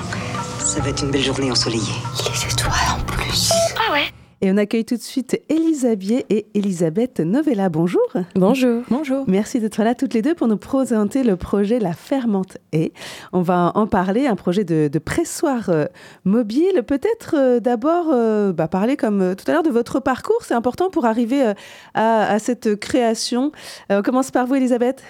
Ça 0.58 0.80
va 0.80 0.90
être 0.90 1.02
une 1.02 1.10
belle 1.10 1.22
journée 1.22 1.50
ensoleillée. 1.50 1.94
Les 2.24 2.52
étoiles 2.52 2.72
en 2.96 3.04
plus. 3.04 3.52
Ah 3.76 3.92
ouais 3.92 4.04
Et 4.40 4.52
on 4.52 4.56
accueille 4.56 4.84
tout 4.84 4.96
de 4.96 5.02
suite 5.02 5.40
Elisabeth 5.48 6.26
et 6.30 6.46
Elisabeth 6.54 7.20
Novella. 7.20 7.68
Bonjour. 7.68 8.02
Bonjour. 8.34 8.82
Bonjour. 8.90 9.24
Merci 9.26 9.60
d'être 9.60 9.82
là 9.82 9.94
toutes 9.94 10.14
les 10.14 10.22
deux 10.22 10.34
pour 10.34 10.46
nous 10.46 10.56
présenter 10.56 11.22
le 11.22 11.36
projet 11.36 11.78
La 11.78 11.92
Fermente 11.92 12.58
Et. 12.72 12.92
On 13.32 13.42
va 13.42 13.72
en 13.74 13.86
parler, 13.86 14.26
un 14.26 14.36
projet 14.36 14.64
de, 14.64 14.88
de 14.88 14.98
pressoir 14.98 15.68
euh, 15.68 15.86
mobile. 16.24 16.82
Peut-être 16.86 17.34
euh, 17.36 17.60
d'abord 17.60 18.06
euh, 18.12 18.52
bah, 18.52 18.68
parler 18.68 18.96
comme 18.96 19.34
tout 19.36 19.50
à 19.50 19.52
l'heure 19.52 19.62
de 19.62 19.70
votre 19.70 20.00
parcours. 20.00 20.42
C'est 20.42 20.54
important 20.54 20.90
pour 20.90 21.06
arriver 21.06 21.54
à, 21.94 22.32
à 22.32 22.38
cette 22.38 22.76
création. 22.76 23.52
On 23.90 24.02
commence 24.02 24.30
par 24.30 24.46
vous, 24.46 24.54
Elisabeth. 24.54 25.02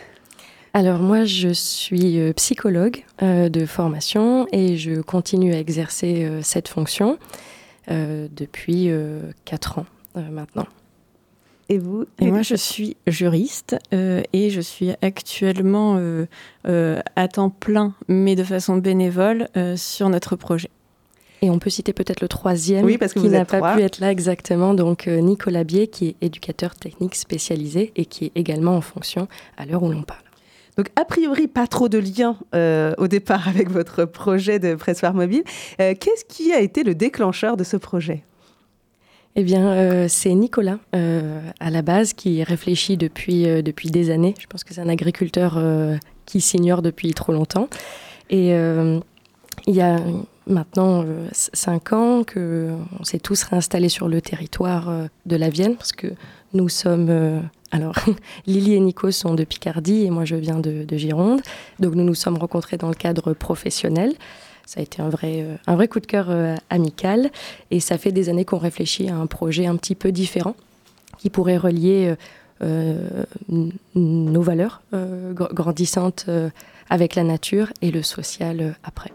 Alors 0.76 0.98
moi, 0.98 1.24
je 1.24 1.50
suis 1.50 2.18
euh, 2.18 2.32
psychologue 2.32 3.04
euh, 3.22 3.48
de 3.48 3.64
formation 3.64 4.48
et 4.50 4.76
je 4.76 5.00
continue 5.02 5.54
à 5.54 5.58
exercer 5.60 6.24
euh, 6.24 6.40
cette 6.42 6.66
fonction 6.66 7.16
euh, 7.92 8.26
depuis 8.34 8.90
euh, 8.90 9.20
4 9.44 9.78
ans 9.78 9.86
euh, 10.16 10.28
maintenant. 10.30 10.66
Et 11.68 11.78
vous 11.78 12.06
Et 12.20 12.28
moi, 12.30 12.42
je 12.42 12.56
suis 12.56 12.96
juriste 13.06 13.76
euh, 13.94 14.20
et 14.32 14.50
je 14.50 14.60
suis 14.60 14.90
actuellement 15.00 15.96
euh, 15.96 16.26
euh, 16.66 17.00
à 17.14 17.28
temps 17.28 17.50
plein, 17.50 17.94
mais 18.08 18.34
de 18.34 18.42
façon 18.42 18.76
bénévole, 18.76 19.48
euh, 19.56 19.76
sur 19.76 20.08
notre 20.08 20.34
projet. 20.34 20.70
Et 21.40 21.50
on 21.50 21.58
peut 21.60 21.70
citer 21.70 21.92
peut-être 21.92 22.20
le 22.20 22.28
troisième 22.28 22.84
Oui, 22.84 22.98
parce 22.98 23.12
que 23.12 23.20
qui 23.20 23.28
n'a 23.28 23.44
pas 23.44 23.58
trois. 23.58 23.76
pu 23.76 23.82
être 23.82 24.00
là 24.00 24.10
exactement, 24.10 24.74
donc 24.74 25.06
Nicolas 25.06 25.62
Bier, 25.62 25.86
qui 25.88 26.08
est 26.08 26.16
éducateur 26.20 26.74
technique 26.74 27.14
spécialisé 27.14 27.92
et 27.96 28.06
qui 28.06 28.26
est 28.26 28.32
également 28.34 28.76
en 28.76 28.80
fonction 28.80 29.28
à 29.56 29.66
l'heure 29.66 29.82
où 29.82 29.92
l'on 29.92 30.02
parle. 30.02 30.23
Donc, 30.76 30.88
a 30.96 31.04
priori, 31.04 31.46
pas 31.46 31.66
trop 31.66 31.88
de 31.88 31.98
lien 31.98 32.36
euh, 32.54 32.94
au 32.98 33.06
départ 33.06 33.46
avec 33.48 33.70
votre 33.70 34.04
projet 34.04 34.58
de 34.58 34.74
pressoir 34.74 35.14
mobile. 35.14 35.44
Euh, 35.80 35.94
Qu'est-ce 35.98 36.24
qui 36.24 36.52
a 36.52 36.60
été 36.60 36.82
le 36.82 36.94
déclencheur 36.94 37.56
de 37.56 37.62
ce 37.62 37.76
projet? 37.76 38.24
Eh 39.36 39.44
bien, 39.44 39.72
euh, 39.72 40.06
c'est 40.08 40.34
Nicolas, 40.34 40.78
à 40.92 41.70
la 41.70 41.82
base, 41.82 42.12
qui 42.12 42.42
réfléchit 42.44 42.96
depuis, 42.96 43.44
depuis 43.62 43.90
des 43.90 44.10
années. 44.10 44.34
Je 44.38 44.46
pense 44.46 44.62
que 44.62 44.74
c'est 44.74 44.80
un 44.80 44.88
agriculteur 44.88 45.60
qui 46.24 46.40
s'ignore 46.40 46.82
depuis 46.82 47.12
trop 47.14 47.32
longtemps. 47.32 47.68
Et 48.30 48.50
il 48.50 49.74
y 49.74 49.80
a 49.80 49.96
maintenant 50.46 51.04
cinq 51.32 51.92
ans 51.92 52.22
qu'on 52.22 53.02
s'est 53.02 53.18
tous 53.18 53.42
réinstallés 53.42 53.88
sur 53.88 54.08
le 54.08 54.20
territoire 54.20 55.08
de 55.26 55.36
la 55.36 55.50
Vienne, 55.50 55.74
parce 55.74 55.92
que 55.92 56.08
nous 56.52 56.68
sommes... 56.68 57.42
alors, 57.74 57.96
Lily 58.46 58.74
et 58.74 58.80
Nico 58.80 59.10
sont 59.10 59.34
de 59.34 59.42
Picardie 59.42 60.04
et 60.04 60.10
moi 60.10 60.24
je 60.24 60.36
viens 60.36 60.60
de, 60.60 60.84
de 60.84 60.96
Gironde. 60.96 61.40
Donc 61.80 61.96
nous 61.96 62.04
nous 62.04 62.14
sommes 62.14 62.38
rencontrés 62.38 62.76
dans 62.76 62.88
le 62.88 62.94
cadre 62.94 63.32
professionnel. 63.32 64.12
Ça 64.64 64.78
a 64.78 64.82
été 64.84 65.02
un 65.02 65.08
vrai, 65.08 65.42
euh, 65.42 65.56
un 65.66 65.74
vrai 65.74 65.88
coup 65.88 65.98
de 65.98 66.06
cœur 66.06 66.26
euh, 66.30 66.54
amical. 66.70 67.30
Et 67.72 67.80
ça 67.80 67.98
fait 67.98 68.12
des 68.12 68.28
années 68.28 68.44
qu'on 68.44 68.58
réfléchit 68.58 69.08
à 69.08 69.16
un 69.16 69.26
projet 69.26 69.66
un 69.66 69.74
petit 69.74 69.96
peu 69.96 70.12
différent 70.12 70.54
qui 71.18 71.30
pourrait 71.30 71.56
relier 71.56 72.14
euh, 72.62 73.24
nos 73.96 74.42
valeurs 74.42 74.80
gr- 74.92 75.52
grandissantes 75.52 76.26
avec 76.88 77.16
la 77.16 77.24
nature 77.24 77.72
et 77.82 77.90
le 77.90 78.02
social 78.02 78.76
après. 78.84 79.12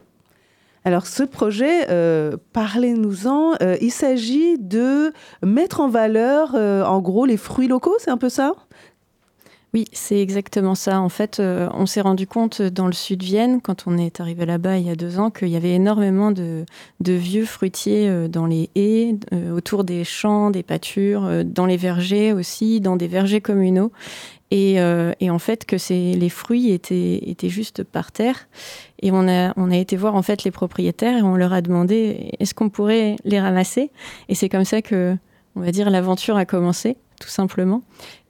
Alors, 0.85 1.07
ce 1.07 1.23
projet, 1.23 1.89
euh, 1.89 2.37
parlez-nous-en. 2.53 3.55
Euh, 3.61 3.77
il 3.81 3.91
s'agit 3.91 4.57
de 4.57 5.13
mettre 5.43 5.81
en 5.81 5.89
valeur, 5.89 6.51
euh, 6.55 6.83
en 6.83 6.99
gros, 7.01 7.25
les 7.25 7.37
fruits 7.37 7.67
locaux, 7.67 7.95
c'est 7.99 8.11
un 8.11 8.17
peu 8.17 8.29
ça? 8.29 8.53
Oui, 9.73 9.85
c'est 9.91 10.19
exactement 10.19 10.73
ça. 10.73 10.99
En 10.99 11.09
fait, 11.09 11.39
on 11.39 11.85
s'est 11.85 12.01
rendu 12.01 12.25
compte 12.25 12.59
dans 12.59 12.87
le 12.87 12.91
sud 12.91 13.21
Vienne, 13.21 13.61
quand 13.61 13.83
on 13.85 13.99
est 13.99 14.19
arrivé 14.19 14.47
là-bas 14.47 14.79
il 14.79 14.87
y 14.87 14.89
a 14.89 14.95
deux 14.95 15.19
ans, 15.19 15.29
qu'il 15.29 15.49
y 15.49 15.55
avait 15.55 15.75
énormément 15.75 16.31
de, 16.31 16.65
vieux 16.99 17.45
fruitiers 17.45 18.27
dans 18.29 18.47
les 18.47 18.71
haies, 18.73 19.15
autour 19.55 19.83
des 19.83 20.03
champs, 20.03 20.49
des 20.49 20.63
pâtures, 20.63 21.45
dans 21.45 21.67
les 21.67 21.77
vergers 21.77 22.33
aussi, 22.33 22.81
dans 22.81 22.95
des 22.95 23.07
vergers 23.07 23.41
communaux. 23.41 23.91
Et, 24.51 24.79
euh, 24.81 25.11
et 25.19 25.29
en 25.29 25.37
fait, 25.39 25.65
que 25.65 25.75
les 26.17 26.29
fruits 26.29 26.71
étaient, 26.71 27.19
étaient 27.29 27.49
juste 27.49 27.83
par 27.83 28.11
terre. 28.11 28.47
Et 29.01 29.11
on 29.11 29.27
a, 29.27 29.53
on 29.57 29.69
a 29.71 29.77
été 29.77 29.95
voir 29.95 30.15
en 30.15 30.23
fait 30.23 30.43
les 30.43 30.51
propriétaires 30.51 31.17
et 31.17 31.21
on 31.21 31.35
leur 31.35 31.53
a 31.53 31.61
demandé 31.61 32.31
est-ce 32.39 32.53
qu'on 32.53 32.69
pourrait 32.69 33.15
les 33.25 33.39
ramasser? 33.39 33.91
Et 34.27 34.35
c'est 34.35 34.49
comme 34.49 34.65
ça 34.65 34.81
que, 34.81 35.15
on 35.55 35.61
va 35.61 35.71
dire, 35.71 35.89
l'aventure 35.89 36.35
a 36.35 36.45
commencé, 36.45 36.97
tout 37.21 37.29
simplement. 37.29 37.83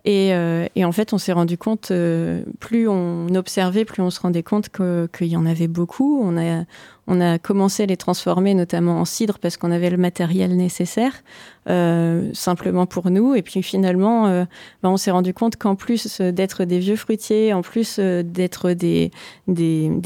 Et, 0.06 0.34
euh, 0.34 0.66
et 0.76 0.86
en 0.86 0.92
fait, 0.92 1.14
on 1.14 1.18
s'est 1.18 1.34
rendu 1.34 1.58
compte, 1.58 1.92
euh, 1.92 2.42
plus 2.60 2.88
on 2.88 3.28
observait, 3.36 3.86
plus 3.86 4.02
on 4.02 4.10
se 4.10 4.20
rendait 4.20 4.44
compte 4.44 4.70
que- 4.70 5.10
qu'il 5.16 5.28
y 5.28 5.36
en 5.38 5.46
avait 5.46 5.68
beaucoup. 5.68 6.22
On 6.24 6.38
a, 6.38 6.64
on 7.10 7.20
a 7.20 7.40
commencé 7.40 7.84
à 7.84 7.86
les 7.88 7.98
transformer, 7.98 8.54
notamment 8.54 9.02
en 9.02 9.06
cidre, 9.06 9.40
parce 9.40 9.58
qu'on 9.58 9.72
avait 9.72 9.90
le 9.90 9.98
matériel 9.98 10.56
nécessaire, 10.56 11.24
euh, 11.68 12.30
simplement 12.34 12.86
pour 12.86 13.10
nous. 13.10 13.34
Et 13.36 13.42
puis 13.42 13.64
finalement, 13.64 14.28
euh, 14.28 14.46
ben, 14.84 14.90
on 14.90 14.98
s'est 14.98 15.12
rendu 15.12 15.34
compte 15.34 15.58
qu'en 15.58 15.76
plus 15.76 16.22
d'être 16.22 16.66
des 16.66 16.80
vieux 16.80 16.96
fruitiers, 16.96 17.52
en 17.52 17.64
plus 17.64 17.98
euh, 18.00 18.22
d'être 18.24 18.72
des, 18.74 19.12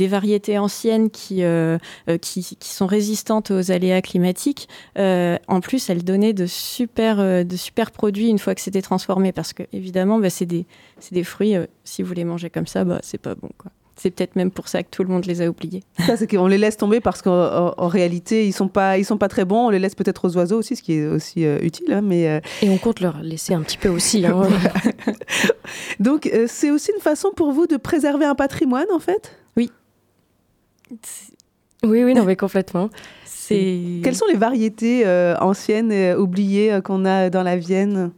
variétés 0.08 0.58
anciennes 0.58 1.10
qui, 1.10 1.44
euh, 1.44 1.78
euh, 2.10 2.18
sont 2.62 2.88
résistantes 2.88 3.52
aux 3.52 3.72
aléas 3.72 4.02
climatiques, 4.02 4.70
euh, 4.98 5.38
en 5.48 5.60
plus, 5.60 5.90
elles 5.90 6.04
donnaient 6.04 6.34
de 6.34 6.46
super, 6.46 7.20
euh, 7.20 7.44
produits 7.94 8.30
une 8.30 8.40
fois 8.40 8.56
que 8.56 8.62
c'était 8.62 8.82
transformé. 8.82 9.34
Parce 9.34 9.52
que, 9.52 9.64
évidemment, 9.74 10.20
bah, 10.20 10.30
c'est 10.30 10.46
des, 10.46 10.66
des 11.12 11.24
fruits, 11.24 11.58
euh, 11.58 11.66
si 11.84 12.02
vous 12.02 12.14
les 12.14 12.24
mangez 12.24 12.50
comme 12.50 12.68
ça, 12.68 12.86
bah, 12.86 13.00
c'est 13.04 13.22
pas 13.22 13.36
bon. 13.36 13.50
Quoi. 13.58 13.72
C'est 14.04 14.12
peut-être 14.12 14.36
même 14.36 14.52
pour 14.52 14.68
ça 14.68 14.84
que 14.84 14.90
tout 14.92 15.02
le 15.02 15.08
monde 15.08 15.24
les 15.28 15.42
a 15.42 15.48
oubliés. 15.50 15.82
Ça, 16.06 16.18
c'est 16.18 16.28
qu'on 16.28 16.48
les 16.48 16.58
laisse 16.58 16.76
tomber 16.76 17.00
parce 17.00 17.22
qu'en 17.22 17.32
en- 17.70 17.74
en 17.78 17.88
réalité, 17.88 18.46
ils 18.46 18.52
sont 18.52 18.68
pas, 18.68 18.98
ils 18.98 19.06
sont 19.06 19.18
pas 19.18 19.30
très 19.30 19.46
bons. 19.46 19.68
On 19.68 19.70
les 19.70 19.80
laisse 19.80 19.96
peut-être 19.96 20.28
aux 20.28 20.36
oiseaux 20.36 20.58
aussi, 20.60 20.76
ce 20.76 20.84
qui 20.84 20.96
est 20.96 21.08
aussi 21.08 21.46
euh, 21.46 21.58
utile. 21.62 21.94
hein, 21.94 22.02
mais 22.02 22.28
euh, 22.28 22.42
Et 22.62 22.70
on 22.70 22.78
compte 22.78 23.00
leur 23.00 23.22
laisser 23.22 23.54
un 23.54 23.62
petit 23.62 23.78
peu 23.78 23.88
aussi. 23.88 24.26
hein. 24.26 24.42
donc, 26.02 26.28
euh, 26.28 26.48
c'est 26.50 26.70
aussi 26.70 26.92
une 26.94 27.02
façon 27.02 27.30
pour 27.34 27.54
vous 27.54 27.66
de 27.66 27.78
préserver 27.78 28.26
un 28.26 28.36
patrimoine, 28.36 28.88
en 28.94 29.00
fait? 29.00 29.32
oui, 31.86 32.04
oui, 32.04 32.14
non, 32.14 32.24
mais 32.26 32.36
complètement. 32.36 32.90
C'est... 33.26 34.02
Quelles 34.04 34.16
sont 34.16 34.26
les 34.28 34.38
variétés 34.38 35.06
euh, 35.06 35.36
anciennes, 35.40 35.92
euh, 35.92 36.18
oubliées 36.18 36.72
euh, 36.74 36.82
qu'on 36.82 37.06
a 37.06 37.30
dans 37.30 37.44
la 37.44 37.56
Vienne? 37.58 38.12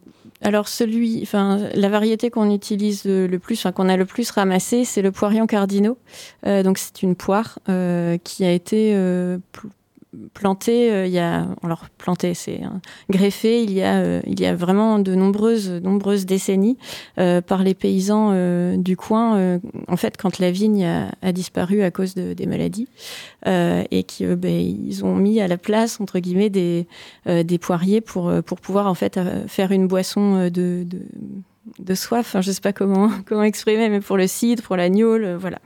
Alors 0.46 0.68
celui, 0.68 1.24
enfin 1.24 1.58
la 1.74 1.90
variété 1.90 2.30
qu'on 2.30 2.52
utilise 2.52 3.04
le, 3.06 3.36
plus, 3.40 3.58
enfin 3.58 3.72
qu'on 3.72 3.90
a 3.90 3.98
le 3.98 4.06
plus 4.06 4.30
ramassé, 4.30 4.86
c'est 4.86 5.02
le 5.02 5.12
poirion 5.12 5.48
cardinaux. 5.48 5.98
Euh, 6.46 6.62
donc 6.62 6.78
c'est 6.78 7.02
une 7.02 7.16
poire 7.16 7.58
euh, 7.68 8.20
qui 8.24 8.46
a 8.46 8.52
été 8.52 8.94
euh, 8.94 9.40
pl- 10.16 10.30
plantée 10.34 10.92
euh, 10.92 11.08
il 11.08 11.14
y 11.14 11.20
a, 11.20 11.48
alors 11.64 11.86
plantée, 11.98 12.34
c'est 12.34 12.62
hein, 12.64 12.82
greffée 13.10 13.64
il 13.64 13.72
y 13.72 13.82
a 13.82 13.98
euh, 13.98 14.22
il 14.28 14.40
y 14.40 14.46
a 14.46 14.56
vraiment 14.56 15.00
de 15.00 15.16
nombreuses 15.16 15.70
nombreuses 15.70 16.26
décennies 16.26 16.78
euh, 17.18 17.42
par 17.42 17.64
les 17.64 17.74
paysans 17.74 18.32
du 18.78 18.98
coin. 18.98 19.60
en 19.88 19.98
fait, 19.98 20.18
quand 20.18 20.40
la 20.40 20.52
vigne 20.52 20.86
a, 20.86 21.12
a 21.22 21.32
disparu 21.32 21.82
à 21.82 21.92
cause 21.92 22.16
de, 22.16 22.34
des 22.34 22.46
maladies 22.46 22.88
et 23.46 24.04
qu'ils 24.04 24.36
ben, 24.36 24.54
ils 24.54 25.04
ont 25.06 25.16
mis 25.16 25.40
à 25.42 25.48
la 25.48 25.58
place 25.58 26.00
entre 26.00 26.20
guillemets 26.20 26.50
des 26.50 26.88
des 27.26 27.58
poiriers 27.58 28.02
pour, 28.02 28.32
pour 28.46 28.60
pouvoir 28.60 28.88
en 28.88 28.94
fait 28.94 29.20
faire 29.48 29.72
une 29.72 29.88
boisson 29.88 30.46
de, 30.46 30.86
de, 30.86 31.00
de 31.80 31.94
soif. 31.96 32.20
Enfin, 32.28 32.42
je 32.42 32.52
sais 32.52 32.62
pas 32.62 32.74
comment, 32.74 33.10
comment 33.26 33.44
exprimer, 33.44 33.90
mais 33.90 34.00
pour 34.00 34.18
le 34.18 34.28
cidre, 34.28 34.62
pour 34.64 34.76
la 34.78 34.90
gnôle, 34.90 35.24
euh, 35.24 35.38
voilà. 35.38 35.60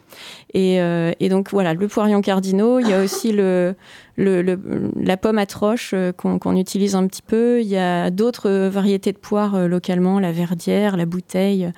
Et, 0.53 0.79
euh, 0.81 1.11
et 1.19 1.29
donc 1.29 1.51
voilà, 1.51 1.73
le 1.73 1.87
poirion 1.87 2.21
cardinaux. 2.21 2.79
Il 2.79 2.87
y 2.87 2.93
a 2.93 3.01
aussi 3.03 3.31
le, 3.31 3.75
le, 4.15 4.41
le- 4.41 4.59
la 4.95 5.17
pomme 5.17 5.37
atroche 5.37 5.91
euh, 5.93 6.11
qu'on 6.11 6.55
utilise 6.55 6.95
un 6.95 7.05
petit 7.07 7.21
peu. 7.21 7.61
Il 7.61 7.67
y 7.67 7.77
a 7.77 8.09
d'autres 8.11 8.67
variétés 8.69 9.11
de 9.11 9.17
poires 9.17 9.55
euh, 9.55 9.67
localement, 9.67 10.19
la 10.19 10.31
verdière, 10.31 10.97
la 10.97 11.05
bouteille. 11.05 11.71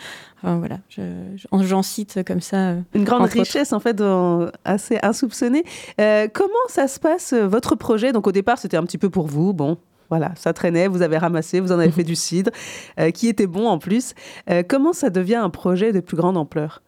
Enfin 0.44 0.58
voilà, 0.58 0.78
je- 0.90 1.02
je- 1.36 1.66
j'en 1.68 1.84
cite 1.84 2.24
comme 2.26 2.42
ça. 2.42 2.76
Une 2.94 3.04
grande 3.04 3.24
autres. 3.24 3.34
richesse, 3.34 3.74
en 3.74 3.80
fait, 3.80 3.94
dans- 3.94 4.48
assez 4.66 4.98
insoupçonnée. 5.04 5.64
Comment 5.98 6.68
ça 6.68 6.88
se 6.88 7.00
passe, 7.00 7.34
votre 7.34 7.76
projet? 7.76 8.12
Donc, 8.12 8.28
au 8.28 8.32
départ, 8.32 8.58
c'était 8.58 8.78
un 8.78 8.84
petit 8.84 8.98
peu 8.98 9.10
pour 9.10 9.28
vous. 9.28 9.54
Bon, 9.54 9.78
voilà, 10.12 10.34
ça 10.36 10.52
traînait, 10.52 10.90
vous 10.90 11.04
avez 11.04 11.18
ramassé, 11.18 11.62
vous 11.62 11.72
en 11.72 11.80
avez 11.80 11.90
fait 11.90 12.04
du 12.04 12.18
cidre, 12.18 12.52
euh, 13.00 13.12
qui 13.12 13.30
était 13.30 13.48
bon 13.48 13.66
en 13.70 13.80
plus. 13.80 14.14
Euh, 14.50 14.62
comment 14.68 14.92
ça 14.92 15.10
devient 15.10 15.38
un 15.38 15.50
projet 15.50 15.94
de 15.94 16.02
plus 16.02 16.18
grande 16.18 16.36
ampleur? 16.36 16.82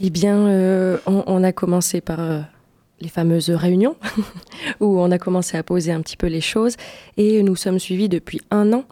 Eh 0.00 0.08
bien, 0.08 0.38
euh, 0.38 0.96
on, 1.04 1.44
a 1.44 1.52
commencé 1.52 2.00
par 2.00 2.20
les 3.02 3.10
fameuses 3.10 3.50
réunions 3.50 3.96
où 4.80 4.98
on 4.98 5.10
a 5.10 5.18
commencé 5.18 5.58
à 5.58 5.62
poser 5.62 5.92
un 5.92 6.00
petit 6.00 6.16
peu 6.16 6.28
les 6.28 6.40
choses 6.40 6.76
et 7.18 7.42
nous 7.42 7.54
sommes 7.54 7.78
suivis 7.78 8.08
depuis 8.08 8.40
un 8.50 8.72
an 8.72 8.84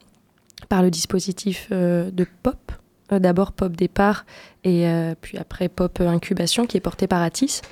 par 0.68 0.82
le 0.82 0.90
dispositif 0.90 1.70
de 1.70 2.26
POP. 2.42 2.72
D'abord 3.10 3.52
POP 3.52 3.72
départ 3.72 4.26
et 4.64 4.86
puis 5.22 5.38
après 5.38 5.70
POP 5.70 6.02
incubation 6.02 6.66
qui 6.66 6.76
est 6.76 6.80
porté 6.80 7.06
par 7.06 7.22
Atis. 7.22 7.62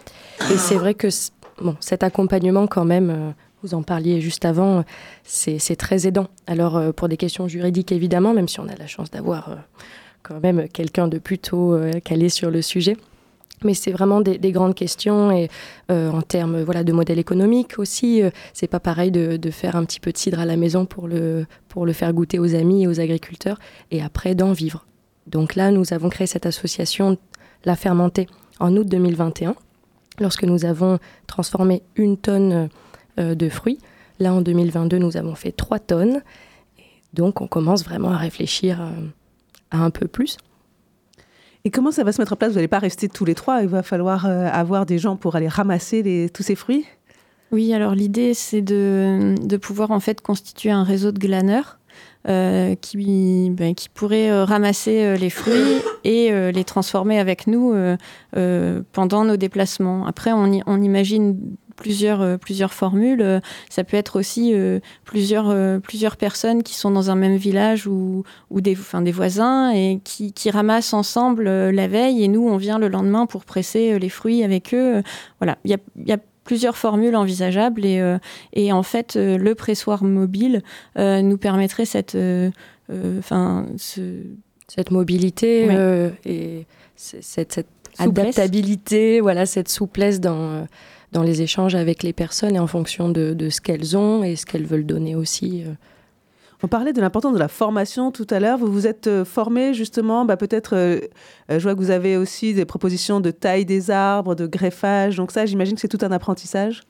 Et 0.50 0.56
c'est 0.56 0.76
vrai 0.76 0.94
que 0.94 1.10
bon, 1.60 1.76
cet 1.80 2.02
accompagnement 2.02 2.66
quand 2.66 2.84
même, 2.84 3.10
euh, 3.10 3.30
vous 3.62 3.74
en 3.74 3.82
parliez 3.82 4.20
juste 4.20 4.44
avant, 4.44 4.78
euh, 4.78 4.82
c'est 5.24 5.76
très 5.76 6.06
aidant. 6.06 6.28
Alors 6.46 6.76
euh, 6.76 6.92
pour 6.92 7.08
des 7.08 7.16
questions 7.16 7.48
juridiques 7.48 7.92
évidemment, 7.92 8.34
même 8.34 8.48
si 8.48 8.60
on 8.60 8.68
a 8.68 8.76
la 8.76 8.86
chance 8.86 9.10
d'avoir... 9.10 9.56
quand 10.22 10.40
même 10.42 10.68
quelqu'un 10.68 11.06
de 11.06 11.18
plutôt 11.18 11.78
calé 12.04 12.28
sur 12.28 12.50
le 12.50 12.60
sujet. 12.60 12.96
Mais 13.62 13.74
c'est 13.74 13.92
vraiment 13.92 14.20
des, 14.20 14.52
grandes 14.52 14.74
questions 14.74 15.30
et 15.30 15.48
en 15.88 16.20
termes 16.20 16.62
voilà 16.62 16.82
de 16.82 16.92
modèle 16.92 17.20
économique 17.20 17.78
aussi, 17.78 18.22
c'est 18.52 18.66
pas 18.66 18.80
pareil 18.80 19.12
de, 19.12 19.36
de, 19.36 19.50
faire 19.52 19.76
un 19.76 19.84
petit 19.84 20.00
peu 20.00 20.10
de 20.10 20.18
cidre 20.18 20.40
à 20.40 20.44
la 20.44 20.56
maison 20.56 20.84
pour 20.84 21.06
le 21.06 21.46
pour 21.68 21.86
le 21.86 21.92
faire 21.92 22.12
goûter 22.12 22.40
aux 22.40 22.56
amis 22.56 22.82
et 22.82 22.86
aux 22.88 22.98
agriculteurs 22.98 23.58
et 23.92 24.02
après 24.02 24.34
d'en 24.34 24.52
vivre. 24.52 24.84
Donc 25.26 25.54
là, 25.54 25.70
nous 25.70 25.92
avons 25.92 26.08
créé 26.08 26.26
cette 26.26 26.44
association 26.44 27.16
La 27.64 27.76
Fermentée 27.76 28.26
en 28.58 28.76
août 28.76 28.86
2021, 28.86 29.54
lorsque 30.20 30.44
nous 30.44 30.64
avons 30.64 30.98
transformé 31.26 31.82
une 31.96 32.16
tonne 32.16 32.68
euh, 33.18 33.34
de 33.34 33.48
fruits. 33.48 33.78
Là, 34.18 34.34
en 34.34 34.40
2022, 34.40 34.98
nous 34.98 35.16
avons 35.16 35.34
fait 35.34 35.52
3 35.52 35.78
tonnes. 35.78 36.22
donc, 37.12 37.40
on 37.40 37.46
commence 37.46 37.84
vraiment 37.84 38.10
à 38.10 38.16
réfléchir 38.16 38.80
euh, 38.80 38.90
à 39.70 39.78
un 39.78 39.90
peu 39.90 40.06
plus. 40.06 40.36
Et 41.64 41.70
comment 41.70 41.90
ça 41.90 42.04
va 42.04 42.12
se 42.12 42.20
mettre 42.20 42.32
en 42.32 42.36
place? 42.36 42.50
Vous 42.50 42.56
n'allez 42.56 42.68
pas 42.68 42.78
rester 42.78 43.08
tous 43.08 43.24
les 43.24 43.34
trois, 43.34 43.62
il 43.62 43.68
va 43.68 43.82
falloir 43.82 44.26
euh, 44.26 44.48
avoir 44.52 44.86
des 44.86 44.98
gens 44.98 45.16
pour 45.16 45.34
aller 45.34 45.48
ramasser 45.48 46.30
tous 46.32 46.42
ces 46.42 46.54
fruits? 46.54 46.84
Oui, 47.52 47.72
alors 47.72 47.94
l'idée, 47.94 48.34
c'est 48.34 48.62
de, 48.62 49.34
de, 49.40 49.56
pouvoir 49.56 49.90
en 49.90 50.00
fait 50.00 50.20
constituer 50.20 50.70
un 50.70 50.84
réseau 50.84 51.10
de 51.10 51.18
glaneurs 51.18 51.78
euh, 52.28 52.74
qui, 52.74 53.50
ben, 53.52 53.76
qui 53.76 53.88
pourrait 53.88 54.32
euh, 54.32 54.44
ramasser 54.44 55.04
euh, 55.04 55.16
les 55.16 55.30
fruits 55.30 55.80
et 56.02 56.32
les 56.52 56.64
transformer 56.64 57.18
avec 57.18 57.46
nous 57.46 57.74
pendant 58.92 59.24
nos 59.24 59.36
déplacements. 59.36 60.06
Après, 60.06 60.32
on, 60.32 60.60
on 60.66 60.82
imagine 60.82 61.36
plusieurs, 61.74 62.38
plusieurs 62.38 62.72
formules. 62.72 63.40
Ça 63.70 63.82
peut 63.82 63.96
être 63.96 64.16
aussi 64.16 64.54
plusieurs, 65.04 65.80
plusieurs 65.80 66.16
personnes 66.16 66.62
qui 66.62 66.74
sont 66.74 66.92
dans 66.92 67.10
un 67.10 67.16
même 67.16 67.34
village 67.34 67.88
ou, 67.88 68.22
ou 68.50 68.60
des, 68.60 68.74
enfin, 68.74 69.02
des 69.02 69.10
voisins 69.10 69.70
et 69.70 70.00
qui, 70.04 70.32
qui 70.32 70.48
ramassent 70.48 70.94
ensemble 70.94 71.48
la 71.48 71.88
veille 71.88 72.22
et 72.22 72.28
nous, 72.28 72.46
on 72.46 72.56
vient 72.56 72.78
le 72.78 72.86
lendemain 72.86 73.26
pour 73.26 73.44
presser 73.44 73.98
les 73.98 74.08
fruits 74.08 74.44
avec 74.44 74.72
eux. 74.72 75.02
Voilà, 75.40 75.58
il 75.64 75.72
y 75.72 75.74
a, 75.74 75.78
y 76.04 76.12
a 76.12 76.18
plusieurs 76.46 76.76
formules 76.76 77.16
envisageables 77.16 77.84
et, 77.84 78.00
euh, 78.00 78.18
et 78.54 78.72
en 78.72 78.84
fait 78.84 79.16
euh, 79.16 79.36
le 79.36 79.54
pressoir 79.54 80.04
mobile 80.04 80.62
euh, 80.96 81.20
nous 81.20 81.36
permettrait 81.36 81.84
cette, 81.84 82.16
enfin 83.18 83.66
cette 83.76 84.90
mobilité 84.90 85.68
et 86.24 86.66
cette, 86.94 87.52
cette 87.52 87.68
adaptabilité, 87.98 89.20
voilà 89.20 89.44
cette 89.44 89.68
souplesse 89.68 90.20
dans 90.20 90.66
dans 91.12 91.22
les 91.22 91.40
échanges 91.40 91.74
avec 91.74 92.02
les 92.02 92.12
personnes 92.12 92.56
et 92.56 92.58
en 92.58 92.66
fonction 92.66 93.08
de, 93.08 93.32
de 93.32 93.48
ce 93.48 93.60
qu'elles 93.60 93.96
ont 93.96 94.24
et 94.24 94.36
ce 94.36 94.44
qu'elles 94.44 94.66
veulent 94.66 94.86
donner 94.86 95.14
aussi. 95.14 95.64
On 96.62 96.68
parlait 96.68 96.92
de 96.92 97.00
l'importance 97.00 97.34
de 97.34 97.38
la 97.38 97.48
formation 97.48 98.10
tout 98.10 98.26
à 98.30 98.40
l'heure. 98.40 98.58
Vous 98.58 98.72
vous 98.72 98.86
êtes 98.86 99.06
euh, 99.06 99.24
formé 99.24 99.74
justement, 99.74 100.24
bah, 100.24 100.36
peut-être, 100.36 100.74
euh, 100.74 101.00
euh, 101.50 101.58
je 101.58 101.62
vois 101.62 101.74
que 101.74 101.80
vous 101.80 101.90
avez 101.90 102.16
aussi 102.16 102.54
des 102.54 102.64
propositions 102.64 103.20
de 103.20 103.30
taille 103.30 103.64
des 103.64 103.90
arbres, 103.90 104.34
de 104.34 104.46
greffage. 104.46 105.16
Donc 105.16 105.32
ça, 105.32 105.44
j'imagine 105.46 105.74
que 105.74 105.80
c'est 105.80 105.88
tout 105.88 106.04
un 106.04 106.12
apprentissage. 106.12 106.82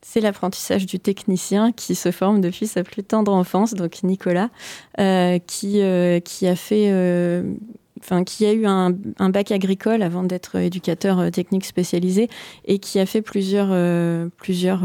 C'est 0.00 0.20
l'apprentissage 0.20 0.86
du 0.86 1.00
technicien 1.00 1.72
qui 1.72 1.94
se 1.94 2.10
forme 2.10 2.40
depuis 2.40 2.66
sa 2.66 2.82
plus 2.82 3.02
tendre 3.02 3.32
enfance, 3.32 3.72
donc 3.72 4.02
Nicolas, 4.02 4.50
qui, 5.46 5.80
a 5.80 6.56
fait 6.56 7.44
enfin 8.00 8.22
qui 8.22 8.44
a 8.44 8.52
eu 8.52 8.66
un, 8.66 8.90
bac 9.30 9.50
agricole 9.50 10.02
avant 10.02 10.22
d'être 10.22 10.56
éducateur 10.56 11.30
technique 11.30 11.64
spécialisé 11.64 12.28
et 12.66 12.78
qui 12.80 13.00
a 13.00 13.06
fait 13.06 13.22
plusieurs, 13.22 13.74
plusieurs 14.36 14.82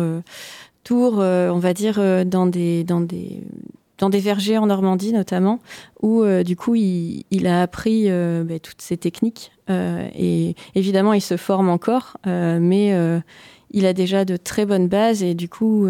tours, 0.85 1.17
on 1.17 1.59
va 1.59 1.73
dire, 1.73 2.25
dans 2.25 2.45
des, 2.45 2.85
dans 2.85 3.01
des 3.01 3.43
dans 3.99 4.09
des 4.09 4.19
vergers 4.19 4.57
en 4.57 4.65
Normandie 4.65 5.13
notamment, 5.13 5.59
où 6.01 6.23
euh, 6.23 6.43
du 6.43 6.55
coup 6.55 6.75
il, 6.75 7.47
a 7.47 7.61
appris 7.61 8.05
euh, 8.07 8.43
bah, 8.43 8.59
toutes 8.59 8.81
ces 8.81 8.97
techniques. 8.97 9.51
Euh, 9.69 10.07
et 10.17 10.55
évidemment, 10.73 11.13
il 11.13 11.21
se 11.21 11.37
forme 11.37 11.69
encore, 11.69 12.17
mais 12.25 12.95
il 13.71 13.85
a 13.85 13.93
déjà 13.93 14.25
de 14.25 14.35
très 14.35 14.65
bonnes 14.65 14.87
bases 14.87 15.21
et 15.21 15.35
du 15.35 15.47
coup, 15.47 15.87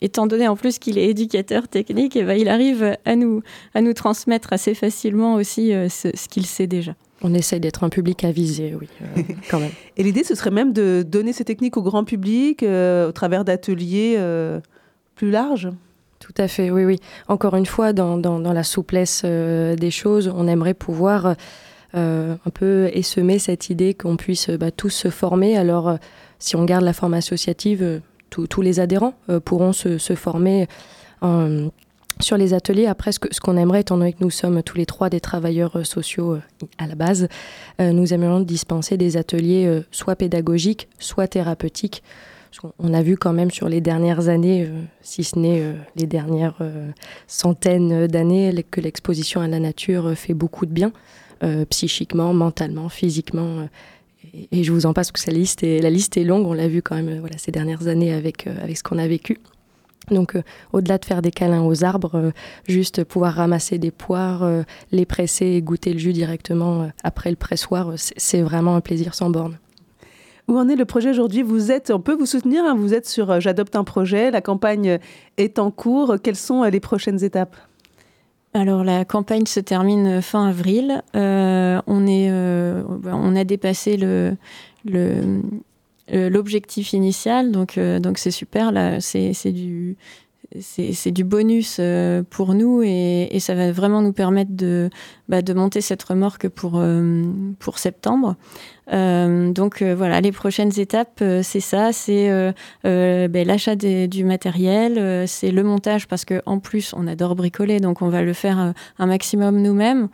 étant 0.00 0.26
donné 0.26 0.48
en 0.48 0.56
plus 0.56 0.80
qu'il 0.80 0.98
est 0.98 1.08
éducateur 1.08 1.68
technique, 1.68 2.16
et 2.16 2.20
eh 2.20 2.24
ben, 2.24 2.36
il 2.36 2.48
arrive 2.48 2.96
à 3.04 3.14
nous, 3.14 3.42
à 3.74 3.82
nous 3.82 3.92
transmettre 3.92 4.52
assez 4.52 4.74
facilement 4.74 5.34
aussi 5.34 5.68
ce, 5.68 6.28
qu'il 6.28 6.44
sait 6.44 6.66
déjà. 6.66 6.96
On 7.22 7.32
essaye 7.34 7.60
d'être 7.60 7.84
un 7.84 7.88
public 7.88 8.24
avisé, 8.24 8.74
oui, 8.78 8.88
quand 9.48 9.60
même. 9.60 9.70
et 9.96 10.02
l'idée, 10.02 10.24
ce 10.24 10.34
serait 10.34 10.50
même 10.50 10.72
de 10.72 11.04
donner 11.06 11.32
ces 11.32 11.44
techniques 11.44 11.76
au 11.76 11.82
grand 11.82 12.02
public 12.02 12.64
au 12.64 13.12
travers 13.12 13.44
d'ateliers 13.44 14.18
plus 15.14 15.30
larges? 15.30 15.70
Tout 16.24 16.32
à 16.38 16.48
fait, 16.48 16.70
oui, 16.70 16.86
oui. 16.86 17.00
Encore 17.28 17.54
une 17.54 17.66
fois, 17.66 17.92
dans, 17.92 18.38
la 18.38 18.62
souplesse 18.62 19.22
euh, 19.26 19.76
des 19.76 19.90
choses, 19.90 20.32
on 20.34 20.48
aimerait 20.48 20.72
pouvoir 20.72 21.34
euh, 21.94 22.34
un 22.46 22.50
peu 22.50 22.88
essaimer 22.94 23.38
cette 23.38 23.68
idée 23.68 23.92
qu'on 23.92 24.16
puisse 24.16 24.48
bah, 24.48 24.70
tous 24.70 24.88
se 24.88 25.10
former. 25.10 25.58
Alors, 25.58 25.86
euh, 25.86 25.96
si 26.38 26.56
on 26.56 26.64
garde 26.64 26.82
la 26.82 26.94
forme 26.94 27.12
associative, 27.12 28.00
tous 28.30 28.62
les 28.62 28.80
adhérents 28.80 29.12
pourront 29.44 29.72
se, 29.72 29.98
former 30.16 30.66
sur 32.20 32.36
les 32.36 32.54
ateliers. 32.54 32.86
Après, 32.86 33.12
ce 33.12 33.40
qu'on 33.40 33.56
aimerait, 33.56 33.82
étant 33.82 33.98
donné 33.98 34.12
que 34.14 34.24
nous 34.24 34.30
sommes 34.30 34.62
tous 34.62 34.76
les 34.76 34.86
trois 34.86 35.08
des 35.08 35.20
travailleurs 35.20 35.86
sociaux 35.86 36.38
à 36.78 36.86
la 36.88 36.96
base, 36.96 37.28
nous 37.78 38.12
aimerions 38.12 38.40
dispenser 38.40 38.96
des 38.96 39.16
ateliers 39.16 39.82
soit 39.92 40.16
pédagogiques, 40.16 40.88
soit 40.98 41.28
thérapeutiques 41.28 42.02
on 42.78 42.94
a 42.94 43.02
vu 43.02 43.16
quand 43.16 43.32
même 43.32 43.50
sur 43.50 43.68
les 43.68 43.80
dernières 43.80 44.28
années, 44.28 44.64
euh, 44.64 44.82
si 45.00 45.24
ce 45.24 45.38
n'est 45.38 45.60
euh, 45.60 45.74
les 45.96 46.06
dernières 46.06 46.56
euh, 46.60 46.90
centaines 47.26 48.06
d'années, 48.06 48.64
que 48.70 48.80
l'exposition 48.80 49.40
à 49.40 49.48
la 49.48 49.60
nature 49.60 50.14
fait 50.14 50.34
beaucoup 50.34 50.66
de 50.66 50.72
bien, 50.72 50.92
psychiquement, 51.68 52.32
mentalement, 52.32 52.88
physiquement. 52.88 53.68
Et, 54.50 54.64
je 54.64 54.72
vous 54.72 54.86
en 54.86 54.94
passe 54.94 55.12
parce 55.12 55.24
que 55.24 55.30
la 55.30 55.36
liste 55.36 55.62
est, 55.62 55.80
la 55.80 55.90
liste 55.90 56.16
est 56.16 56.24
longue, 56.24 56.46
on 56.46 56.54
l'a 56.54 56.68
vu 56.68 56.80
quand 56.80 56.94
même 56.94 57.18
voilà, 57.20 57.36
ces 57.36 57.52
dernières 57.52 57.86
années 57.86 58.14
avec, 58.14 58.46
avec 58.46 58.78
ce 58.78 58.82
qu'on 58.82 58.96
a 58.96 59.06
vécu. 59.06 59.38
Donc, 60.10 60.38
au-delà 60.72 60.96
de 60.96 61.04
faire 61.04 61.20
des 61.20 61.30
câlins 61.30 61.62
aux 61.62 61.84
arbres, 61.84 62.32
juste 62.66 63.04
pouvoir 63.04 63.34
ramasser 63.34 63.76
des 63.76 63.90
poires, 63.90 64.48
les 64.90 65.04
presser 65.04 65.46
et 65.46 65.60
goûter 65.60 65.92
le 65.92 65.98
jus 65.98 66.14
directement 66.14 66.90
après 67.02 67.28
le 67.28 67.36
pressoir, 67.36 67.92
c'est 67.96 68.40
vraiment 68.40 68.74
un 68.76 68.80
plaisir 68.80 69.14
sans 69.14 69.28
borne. 69.28 69.58
Où 70.46 70.58
en 70.58 70.68
est 70.68 70.76
le 70.76 70.84
projet 70.84 71.10
aujourd'hui? 71.10 71.42
Vous 71.42 71.72
êtes, 71.72 71.90
on 71.90 72.00
peut 72.00 72.14
vous 72.14 72.26
soutenir. 72.26 72.64
Hein, 72.64 72.74
vous 72.76 72.92
êtes 72.92 73.08
sur 73.08 73.30
euh, 73.30 73.40
J'adopte 73.40 73.76
un 73.76 73.84
projet. 73.84 74.30
La 74.30 74.42
campagne 74.42 74.98
est 75.38 75.58
en 75.58 75.70
cours. 75.70 76.16
Quelles 76.22 76.36
sont 76.36 76.62
euh, 76.62 76.70
les 76.70 76.80
prochaines 76.80 77.24
étapes? 77.24 77.56
Alors 78.52 78.84
la 78.84 79.04
campagne 79.04 79.46
se 79.46 79.58
termine 79.58 80.06
euh, 80.06 80.20
fin 80.20 80.46
avril. 80.48 81.02
on, 81.14 82.06
est, 82.06 82.30
on 82.30 83.36
a 83.36 83.44
dépassé 83.44 83.98
l'objectif 86.12 86.92
initial, 86.92 87.50
donc 87.50 87.78
donc 87.78 88.18
c'est 88.18 88.30
super. 88.30 89.00
C'est, 89.00 89.52
du 89.52 89.96
c'est 90.60 91.10
du 91.10 91.24
bonus 91.24 91.80
pour 92.30 92.54
nous 92.54 92.82
et, 92.84 93.38
ça 93.40 93.54
va 93.54 93.72
vraiment 93.72 94.02
nous 94.02 94.12
permettre 94.12 94.52
de, 94.52 94.90
bah, 95.28 95.42
de 95.42 95.54
monter 95.54 95.80
cette 95.80 96.02
remorque 96.02 96.48
pour, 96.48 96.82
pour 97.58 97.78
septembre. 97.78 98.36
Euh, 98.92 99.50
donc 99.50 99.80
euh, 99.80 99.94
voilà, 99.94 100.20
les 100.20 100.32
prochaines 100.32 100.78
étapes, 100.78 101.20
euh, 101.22 101.40
c'est 101.42 101.60
ça, 101.60 101.92
c'est 101.92 102.28
ben, 102.84 103.46
l'achat 103.46 103.76
du 103.76 104.24
matériel, 104.24 105.26
c'est 105.26 105.50
le 105.50 105.62
montage 105.62 106.06
parce 106.06 106.24
que 106.24 106.42
en 106.46 106.58
plus 106.58 106.92
on 106.94 107.06
adore 107.06 107.34
bricoler, 107.34 107.80
donc 107.80 108.02
on 108.02 108.08
va 108.08 108.22
le 108.22 108.32
faire 108.32 108.74
un 108.98 109.06
maximum 109.06 109.60
nous-mêmes. 109.62 110.08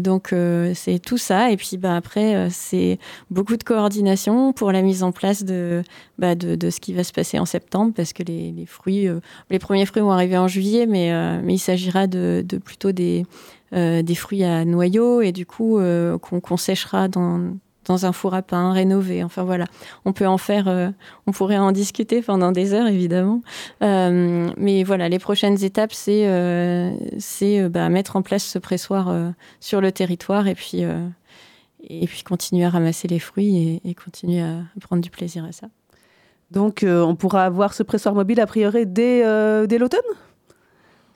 donc 0.00 0.34
c'est 0.74 0.98
tout 1.00 1.18
ça, 1.18 1.50
et 1.50 1.56
puis 1.56 1.76
bah, 1.76 1.96
après 1.96 2.48
c'est 2.50 2.98
beaucoup 3.30 3.56
de 3.56 3.64
coordination 3.64 4.52
pour 4.52 4.72
la 4.72 4.82
mise 4.82 5.02
en 5.02 5.12
place 5.12 5.44
de, 5.44 5.82
bah, 6.18 6.34
de, 6.34 6.54
de, 6.54 6.70
ce 6.70 6.80
qui 6.80 6.92
va 6.92 7.04
se 7.04 7.12
passer 7.12 7.38
en 7.38 7.46
septembre, 7.46 7.92
parce 7.94 8.12
que 8.12 8.22
les, 8.22 8.52
les 8.52 8.66
fruits, 8.66 9.08
les 9.50 9.58
premiers 9.58 9.86
fruits 9.86 10.02
vont 10.02 10.12
arriver 10.12 10.38
en 10.38 10.48
juillet, 10.48 10.86
mais, 10.86 11.12
mais 11.42 11.54
il 11.54 11.58
s'agira 11.58 12.06
de, 12.06 12.44
de, 12.46 12.58
plutôt 12.58 12.92
des, 12.92 13.24
des 13.72 14.14
fruits 14.14 14.44
à 14.44 14.64
noyaux 14.64 15.22
et 15.22 15.32
du 15.32 15.46
coup 15.46 15.80
qu'on 16.20 16.56
séchera 16.56 17.08
dans 17.08 17.54
dans 17.84 18.06
un 18.06 18.12
four 18.12 18.34
à 18.34 18.42
pain 18.42 18.72
rénové. 18.72 19.24
Enfin 19.24 19.42
voilà, 19.42 19.66
on 20.04 20.12
peut 20.12 20.26
en 20.26 20.38
faire, 20.38 20.68
euh, 20.68 20.90
on 21.26 21.32
pourrait 21.32 21.58
en 21.58 21.72
discuter 21.72 22.22
pendant 22.22 22.52
des 22.52 22.74
heures 22.74 22.86
évidemment. 22.86 23.42
Euh, 23.82 24.50
mais 24.56 24.84
voilà, 24.84 25.08
les 25.08 25.18
prochaines 25.18 25.62
étapes, 25.64 25.92
c'est 25.92 26.28
euh, 26.28 26.92
c'est 27.18 27.68
bah, 27.68 27.88
mettre 27.88 28.16
en 28.16 28.22
place 28.22 28.44
ce 28.44 28.58
pressoir 28.58 29.32
sur 29.60 29.80
le 29.80 29.92
territoire 29.92 30.46
et 30.46 30.54
puis 30.54 30.82
et 31.88 32.06
puis 32.06 32.22
continuer 32.22 32.64
à 32.64 32.70
ramasser 32.70 33.08
les 33.08 33.18
fruits 33.18 33.80
et, 33.84 33.90
et, 33.90 33.94
continuer 33.94 34.40
à 34.40 34.62
prendre 34.80 35.02
du 35.02 35.10
plaisir 35.10 35.44
à 35.44 35.52
ça. 35.52 35.66
Donc 36.50 36.84
on 36.86 37.16
pourra 37.16 37.44
avoir 37.44 37.74
ce 37.74 37.82
pressoir 37.82 38.14
mobile 38.14 38.40
a 38.40 38.46
priori 38.46 38.86
dès, 38.86 39.22
dès 39.66 39.78
l'automne? 39.78 40.00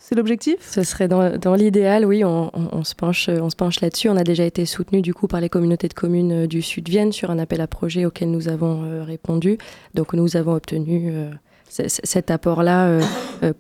C'est 0.09 0.15
l'objectif? 0.15 0.59
Ce 0.61 0.85
serait 0.85 1.09
dans, 1.09 1.55
l'idéal, 1.57 2.07
oui, 2.07 2.23
on, 2.25 2.85
se 2.85 2.95
penche, 2.95 3.29
penche 3.59 3.81
là-dessus. 3.81 4.09
On 4.09 4.17
a 4.17 4.23
déjà 4.23 4.45
été 4.45 4.65
soutenu 4.65 5.03
du 5.03 5.13
coup 5.13 5.27
par 5.27 5.41
les 5.41 5.49
communautés 5.49 5.89
de 5.89 5.95
communes 5.95 6.45
euh, 6.45 6.47
du 6.47 6.63
Sud 6.63 6.89
Vienne 6.89 7.11
sur 7.11 7.33
un 7.33 7.41
appel 7.41 7.61
à 7.61 7.67
projet 7.67 8.05
auquel 8.05 8.31
nous 8.31 8.47
avons 8.47 8.85
euh, 8.85 9.03
répondu. 9.03 9.59
Donc 9.95 10.13
nous 10.13 10.37
avons 10.37 10.55
obtenu 10.55 11.09
euh, 11.11 11.31
cet 11.69 12.31
apport-là 12.31 13.01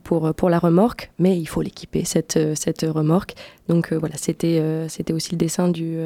pour, 0.05 0.33
pour 0.35 0.49
la 0.49 0.61
remorque, 0.61 1.11
mais 1.19 1.37
il 1.37 1.47
faut 1.47 1.63
l'équiper, 1.63 2.05
cette, 2.05 2.39
cette 2.55 2.83
remorque. 2.83 3.35
Donc 3.69 3.93
voilà, 3.93 4.15
c'était 4.17 4.63
c'était 4.89 5.13
aussi 5.13 5.33
le 5.33 5.39
dessin 5.39 5.69
du, 5.69 5.99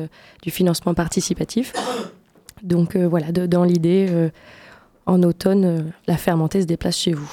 du 0.43 0.51
financement 0.51 0.95
participatif. 0.95 1.75
Donc 2.63 2.97
voilà, 2.97 3.31
dans 3.31 3.63
l'idée, 3.63 4.09
en 5.05 5.23
automne, 5.23 5.93
la 6.09 6.17
fermentée 6.17 6.63
se 6.63 6.67
déplace 6.67 6.97
chez 6.97 7.13
vous. 7.13 7.31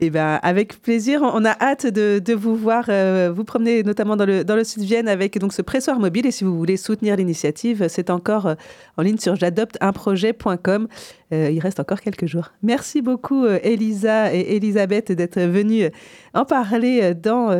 Eh 0.00 0.10
ben, 0.10 0.38
avec 0.42 0.82
plaisir. 0.82 1.22
On 1.22 1.44
a 1.46 1.56
hâte 1.58 1.86
de, 1.86 2.18
de 2.18 2.34
vous 2.34 2.54
voir 2.54 2.84
euh, 2.90 3.32
vous 3.34 3.44
promener 3.44 3.82
notamment 3.82 4.16
dans 4.16 4.26
le, 4.26 4.44
dans 4.44 4.54
le 4.54 4.62
sud 4.62 4.82
Vienne 4.82 5.08
avec 5.08 5.38
donc 5.38 5.54
ce 5.54 5.62
pressoir 5.62 5.98
mobile. 5.98 6.26
Et 6.26 6.30
si 6.30 6.44
vous 6.44 6.56
voulez 6.56 6.76
soutenir 6.76 7.16
l'initiative, 7.16 7.86
c'est 7.88 8.10
encore 8.10 8.46
euh, 8.46 8.54
en 8.98 9.02
ligne 9.02 9.16
sur 9.16 9.36
j'adopteunprojet.com. 9.36 10.88
Euh, 11.32 11.50
il 11.50 11.60
reste 11.60 11.80
encore 11.80 12.02
quelques 12.02 12.26
jours. 12.26 12.52
Merci 12.62 13.00
beaucoup, 13.00 13.46
Elisa 13.46 14.34
et 14.34 14.56
Elisabeth, 14.56 15.12
d'être 15.12 15.40
venues 15.40 15.90
en 16.34 16.44
parler 16.44 17.14
dans 17.14 17.50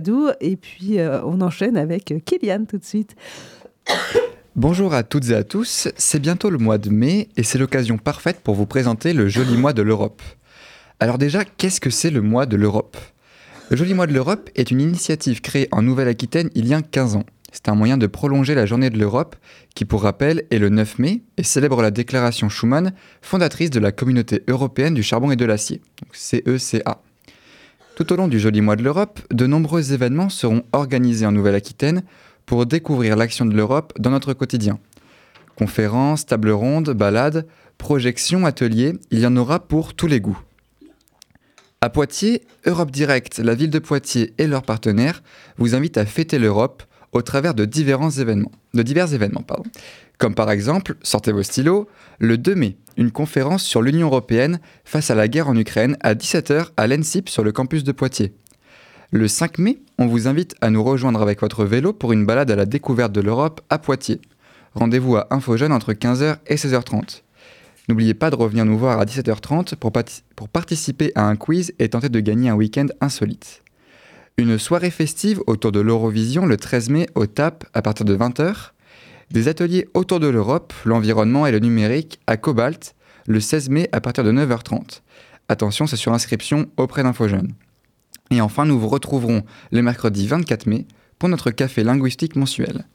Do. 0.00 0.28
Et 0.40 0.56
puis, 0.56 0.98
on 1.24 1.40
enchaîne 1.40 1.76
avec 1.76 2.14
Kylian 2.24 2.66
tout 2.66 2.78
de 2.78 2.84
suite. 2.84 3.16
Bonjour 4.54 4.92
à 4.92 5.02
toutes 5.02 5.30
et 5.30 5.34
à 5.34 5.44
tous, 5.44 5.88
c'est 5.96 6.20
bientôt 6.20 6.50
le 6.50 6.58
mois 6.58 6.76
de 6.76 6.90
mai 6.90 7.30
et 7.38 7.42
c'est 7.42 7.58
l'occasion 7.58 7.96
parfaite 7.96 8.40
pour 8.44 8.54
vous 8.54 8.66
présenter 8.66 9.14
le 9.14 9.26
joli 9.26 9.56
mois 9.56 9.72
de 9.72 9.80
l'Europe. 9.80 10.20
Alors 11.02 11.18
déjà, 11.18 11.44
qu'est-ce 11.44 11.80
que 11.80 11.90
c'est 11.90 12.10
le 12.10 12.22
mois 12.22 12.46
de 12.46 12.54
l'Europe? 12.54 12.96
Le 13.70 13.76
Joli 13.76 13.92
Mois 13.92 14.06
de 14.06 14.12
l'Europe 14.12 14.48
est 14.54 14.70
une 14.70 14.80
initiative 14.80 15.40
créée 15.40 15.66
en 15.72 15.82
Nouvelle-Aquitaine 15.82 16.48
il 16.54 16.68
y 16.68 16.74
a 16.74 16.80
15 16.80 17.16
ans. 17.16 17.24
C'est 17.50 17.68
un 17.68 17.74
moyen 17.74 17.96
de 17.96 18.06
prolonger 18.06 18.54
la 18.54 18.66
journée 18.66 18.88
de 18.88 18.96
l'Europe, 18.96 19.34
qui 19.74 19.84
pour 19.84 20.04
rappel 20.04 20.44
est 20.52 20.60
le 20.60 20.68
9 20.68 21.00
mai 21.00 21.22
et 21.38 21.42
célèbre 21.42 21.82
la 21.82 21.90
déclaration 21.90 22.48
Schuman, 22.48 22.92
fondatrice 23.20 23.70
de 23.70 23.80
la 23.80 23.90
communauté 23.90 24.44
européenne 24.46 24.94
du 24.94 25.02
charbon 25.02 25.32
et 25.32 25.36
de 25.36 25.44
l'acier, 25.44 25.82
CECA. 26.12 27.02
Tout 27.96 28.12
au 28.12 28.16
long 28.16 28.28
du 28.28 28.38
Joli 28.38 28.60
Mois 28.60 28.76
de 28.76 28.84
l'Europe, 28.84 29.18
de 29.32 29.48
nombreux 29.48 29.92
événements 29.92 30.28
seront 30.28 30.62
organisés 30.70 31.26
en 31.26 31.32
Nouvelle-Aquitaine 31.32 32.04
pour 32.46 32.64
découvrir 32.64 33.16
l'action 33.16 33.44
de 33.44 33.56
l'Europe 33.56 33.92
dans 33.98 34.10
notre 34.10 34.34
quotidien. 34.34 34.78
Conférences, 35.56 36.26
tables 36.26 36.52
rondes, 36.52 36.90
balades, 36.90 37.48
projections, 37.76 38.46
ateliers, 38.46 38.92
il 39.10 39.18
y 39.18 39.26
en 39.26 39.36
aura 39.36 39.58
pour 39.66 39.94
tous 39.94 40.06
les 40.06 40.20
goûts. 40.20 40.38
À 41.84 41.90
Poitiers, 41.90 42.42
Europe 42.64 42.92
Direct, 42.92 43.40
la 43.40 43.56
ville 43.56 43.68
de 43.68 43.80
Poitiers 43.80 44.34
et 44.38 44.46
leurs 44.46 44.62
partenaires 44.62 45.20
vous 45.56 45.74
invitent 45.74 45.98
à 45.98 46.06
fêter 46.06 46.38
l'Europe 46.38 46.84
au 47.10 47.22
travers 47.22 47.54
de 47.54 47.64
divers 47.64 48.20
événements. 48.20 48.52
Comme 50.16 50.36
par 50.36 50.52
exemple, 50.52 50.94
sortez 51.02 51.32
vos 51.32 51.42
stylos, 51.42 51.88
le 52.20 52.38
2 52.38 52.54
mai, 52.54 52.76
une 52.96 53.10
conférence 53.10 53.64
sur 53.64 53.82
l'Union 53.82 54.06
européenne 54.06 54.60
face 54.84 55.10
à 55.10 55.16
la 55.16 55.26
guerre 55.26 55.48
en 55.48 55.56
Ukraine 55.56 55.96
à 56.02 56.14
17h 56.14 56.68
à 56.76 56.86
l'ENSIP 56.86 57.28
sur 57.28 57.42
le 57.42 57.50
campus 57.50 57.82
de 57.82 57.90
Poitiers. 57.90 58.32
Le 59.10 59.26
5 59.26 59.58
mai, 59.58 59.82
on 59.98 60.06
vous 60.06 60.28
invite 60.28 60.54
à 60.60 60.70
nous 60.70 60.84
rejoindre 60.84 61.20
avec 61.20 61.40
votre 61.40 61.64
vélo 61.64 61.92
pour 61.92 62.12
une 62.12 62.24
balade 62.24 62.52
à 62.52 62.56
la 62.56 62.64
découverte 62.64 63.10
de 63.10 63.20
l'Europe 63.20 63.60
à 63.70 63.80
Poitiers. 63.80 64.20
Rendez-vous 64.76 65.16
à 65.16 65.26
InfoJeune 65.30 65.72
entre 65.72 65.94
15h 65.94 66.36
et 66.46 66.54
16h30. 66.54 67.21
N'oubliez 67.88 68.14
pas 68.14 68.30
de 68.30 68.36
revenir 68.36 68.64
nous 68.64 68.78
voir 68.78 69.00
à 69.00 69.04
17h30 69.04 69.74
pour, 69.76 69.92
pour 70.36 70.48
participer 70.48 71.12
à 71.14 71.26
un 71.26 71.36
quiz 71.36 71.72
et 71.78 71.88
tenter 71.88 72.08
de 72.08 72.20
gagner 72.20 72.48
un 72.48 72.54
week-end 72.54 72.86
insolite. 73.00 73.62
Une 74.38 74.58
soirée 74.58 74.90
festive 74.90 75.42
autour 75.46 75.72
de 75.72 75.80
l'Eurovision 75.80 76.46
le 76.46 76.56
13 76.56 76.88
mai 76.90 77.06
au 77.14 77.26
TAP 77.26 77.64
à 77.74 77.82
partir 77.82 78.06
de 78.06 78.16
20h. 78.16 78.70
Des 79.30 79.48
ateliers 79.48 79.88
autour 79.94 80.20
de 80.20 80.26
l'Europe, 80.26 80.72
l'environnement 80.84 81.46
et 81.46 81.52
le 81.52 81.58
numérique 81.58 82.20
à 82.26 82.36
Cobalt 82.36 82.94
le 83.26 83.40
16 83.40 83.68
mai 83.68 83.88
à 83.92 84.00
partir 84.00 84.24
de 84.24 84.32
9h30. 84.32 85.00
Attention, 85.48 85.86
c'est 85.86 85.96
sur 85.96 86.12
inscription 86.12 86.66
auprès 86.76 87.02
d'InfoJeunes. 87.02 87.52
Et 88.30 88.40
enfin, 88.40 88.64
nous 88.64 88.78
vous 88.78 88.88
retrouverons 88.88 89.42
le 89.70 89.82
mercredi 89.82 90.26
24 90.26 90.66
mai 90.66 90.86
pour 91.18 91.28
notre 91.28 91.50
café 91.50 91.84
linguistique 91.84 92.36
mensuel. 92.36 92.86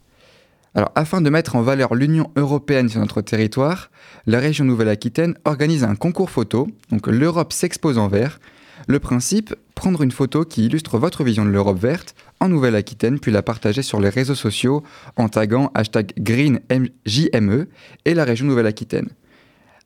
Alors, 0.78 0.92
afin 0.94 1.20
de 1.20 1.28
mettre 1.28 1.56
en 1.56 1.62
valeur 1.62 1.96
l'Union 1.96 2.30
européenne 2.36 2.88
sur 2.88 3.00
notre 3.00 3.20
territoire, 3.20 3.90
la 4.26 4.38
région 4.38 4.64
Nouvelle-Aquitaine 4.64 5.34
organise 5.44 5.82
un 5.82 5.96
concours 5.96 6.30
photo, 6.30 6.68
donc 6.92 7.08
l'Europe 7.08 7.52
s'expose 7.52 7.98
en 7.98 8.06
vert. 8.06 8.38
Le 8.86 9.00
principe, 9.00 9.56
prendre 9.74 10.02
une 10.02 10.12
photo 10.12 10.44
qui 10.44 10.66
illustre 10.66 10.96
votre 10.96 11.24
vision 11.24 11.44
de 11.44 11.50
l'Europe 11.50 11.80
verte 11.80 12.14
en 12.38 12.48
Nouvelle-Aquitaine, 12.48 13.18
puis 13.18 13.32
la 13.32 13.42
partager 13.42 13.82
sur 13.82 13.98
les 13.98 14.08
réseaux 14.08 14.36
sociaux 14.36 14.84
en 15.16 15.28
taguant 15.28 15.72
hashtag 15.74 16.12
GreenJME 16.16 17.66
et 18.04 18.14
la 18.14 18.24
région 18.24 18.46
Nouvelle-Aquitaine. 18.46 19.08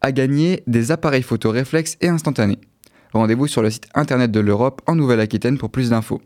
À 0.03 0.13
gagner 0.13 0.63
des 0.67 0.93
appareils 0.93 1.23
photo 1.23 1.51
réflexes 1.53 1.97
et 2.03 2.09
instantanés. 2.09 2.59
Rendez-vous 3.15 3.47
sur 3.47 3.63
le 3.63 3.71
site 3.71 3.89
internet 3.95 4.31
de 4.31 4.41
l'Europe 4.41 4.83
en 4.87 4.95
Nouvelle-Aquitaine 4.95 5.57
pour 5.57 5.71
plus 5.71 5.89
d'infos. 5.89 6.21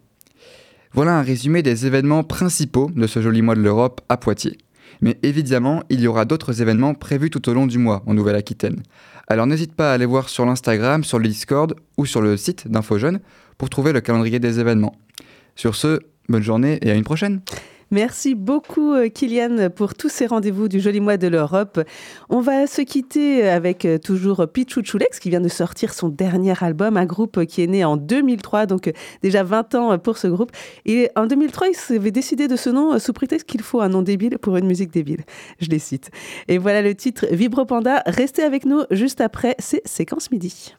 Voilà 0.97 1.19
un 1.19 1.23
résumé 1.23 1.63
des 1.63 1.85
événements 1.85 2.25
principaux 2.25 2.91
de 2.97 3.07
ce 3.07 3.21
joli 3.21 3.43
mois 3.43 3.55
de 3.55 3.61
l'Europe 3.61 4.01
à 4.09 4.17
Poitiers. 4.17 4.57
Mais 5.03 5.19
évidemment, 5.23 5.83
il 5.91 6.01
y 6.01 6.07
aura 6.07 6.25
d'autres 6.25 6.63
événements 6.63 6.95
prévus 6.95 7.29
tout 7.29 7.51
au 7.51 7.53
long 7.53 7.67
du 7.67 7.77
mois 7.77 8.03
en 8.07 8.15
Nouvelle-Aquitaine. 8.15 8.83
Alors 9.29 9.47
n'hésite 9.47 9.75
pas 9.75 9.91
à 9.91 9.93
aller 9.93 10.07
voir 10.07 10.31
sur 10.31 10.47
l'Instagram, 10.47 11.05
sur 11.05 11.19
le 11.19 11.29
Discord 11.29 11.75
ou 11.99 12.07
sur 12.07 12.23
le 12.23 12.39
site 12.39 12.67
d'InfoJeune 12.69 13.21
pour 13.59 13.69
trouver 13.69 13.93
le 13.93 14.01
calendrier 14.01 14.39
des 14.39 14.59
événements. 14.59 14.97
Sur 15.55 15.75
ce, 15.75 16.01
bonne 16.31 16.43
journée 16.43 16.79
et 16.81 16.91
à 16.91 16.95
une 16.95 17.05
prochaine. 17.05 17.43
Merci 17.93 18.35
beaucoup 18.35 18.95
euh, 18.95 19.09
Kylian 19.09 19.71
pour 19.71 19.95
tous 19.95 20.09
ces 20.09 20.27
rendez-vous 20.27 20.69
du 20.69 20.81
joli 20.81 20.99
mois 21.01 21.17
de 21.17 21.29
l'Europe. 21.29 21.81
On 22.29 22.41
va 22.41 22.67
se 22.67 22.83
quitter 22.83 23.49
avec 23.49 23.85
euh, 23.85 23.99
toujours 23.99 24.45
Pichou 24.53 24.83
Chulex 24.83 25.21
qui 25.21 25.31
vient 25.31 25.41
de 25.41 25.49
sortir 25.49 25.95
son 25.95 26.09
dernier 26.09 26.55
album, 26.61 26.97
un 26.97 27.07
groupe 27.07 27.45
qui 27.45 27.63
est 27.63 27.69
né 27.69 27.85
en 27.85 27.97
2003, 27.97 28.67
donc 28.67 28.89
euh, 28.89 28.93
déjà 29.23 29.45
20 29.45 29.75
ans 29.77 29.99
pour 29.99 30.19
ce 30.19 30.27
groupe. 30.27 30.51
Et 30.85 31.11
en 31.15 31.27
2003, 31.27 31.69
il 31.69 31.75
s'avait 31.75 32.11
décidé 32.11 32.49
de 32.49 32.57
ce 32.57 32.71
nom 32.71 32.99
sous 32.99 33.13
prétexte 33.13 33.47
qu'il 33.47 33.63
faut 33.63 33.81
un 33.81 33.89
nom 33.89 34.03
débile 34.03 34.39
pour 34.39 34.57
une 34.57 34.67
musique 34.67 34.91
débile. 34.91 35.23
Je 35.61 35.69
les 35.69 35.79
cite. 35.79 36.11
Et 36.49 36.59
voilà 36.59 36.83
le 36.83 36.93
titre 36.95 37.27
Vibro 37.31 37.67
Panda. 37.67 38.03
Restez 38.07 38.43
avec 38.43 38.65
nous 38.65 38.83
juste 38.91 39.21
après 39.21 39.55
ces 39.61 39.81
séquences 39.85 40.33
midi. 40.33 40.75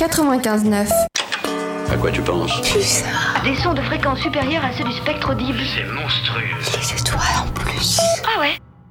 95.9. 0.00 0.88
À 1.92 1.96
quoi 1.98 2.10
tu 2.10 2.22
penses 2.22 2.58
Plus 2.62 3.04
Des 3.44 3.54
sons 3.56 3.74
de 3.74 3.82
fréquence 3.82 4.20
supérieure 4.20 4.64
à 4.64 4.72
ceux 4.72 4.84
du 4.84 4.92
spectre 4.92 5.32
audible. 5.32 5.58
C'est 5.76 5.84
monstrueux. 5.84 6.56
Les 6.58 7.00
étoiles 7.00 7.20
en 7.46 7.50
plus. 7.52 8.00
Ah 8.24 8.40
ouais 8.40 8.56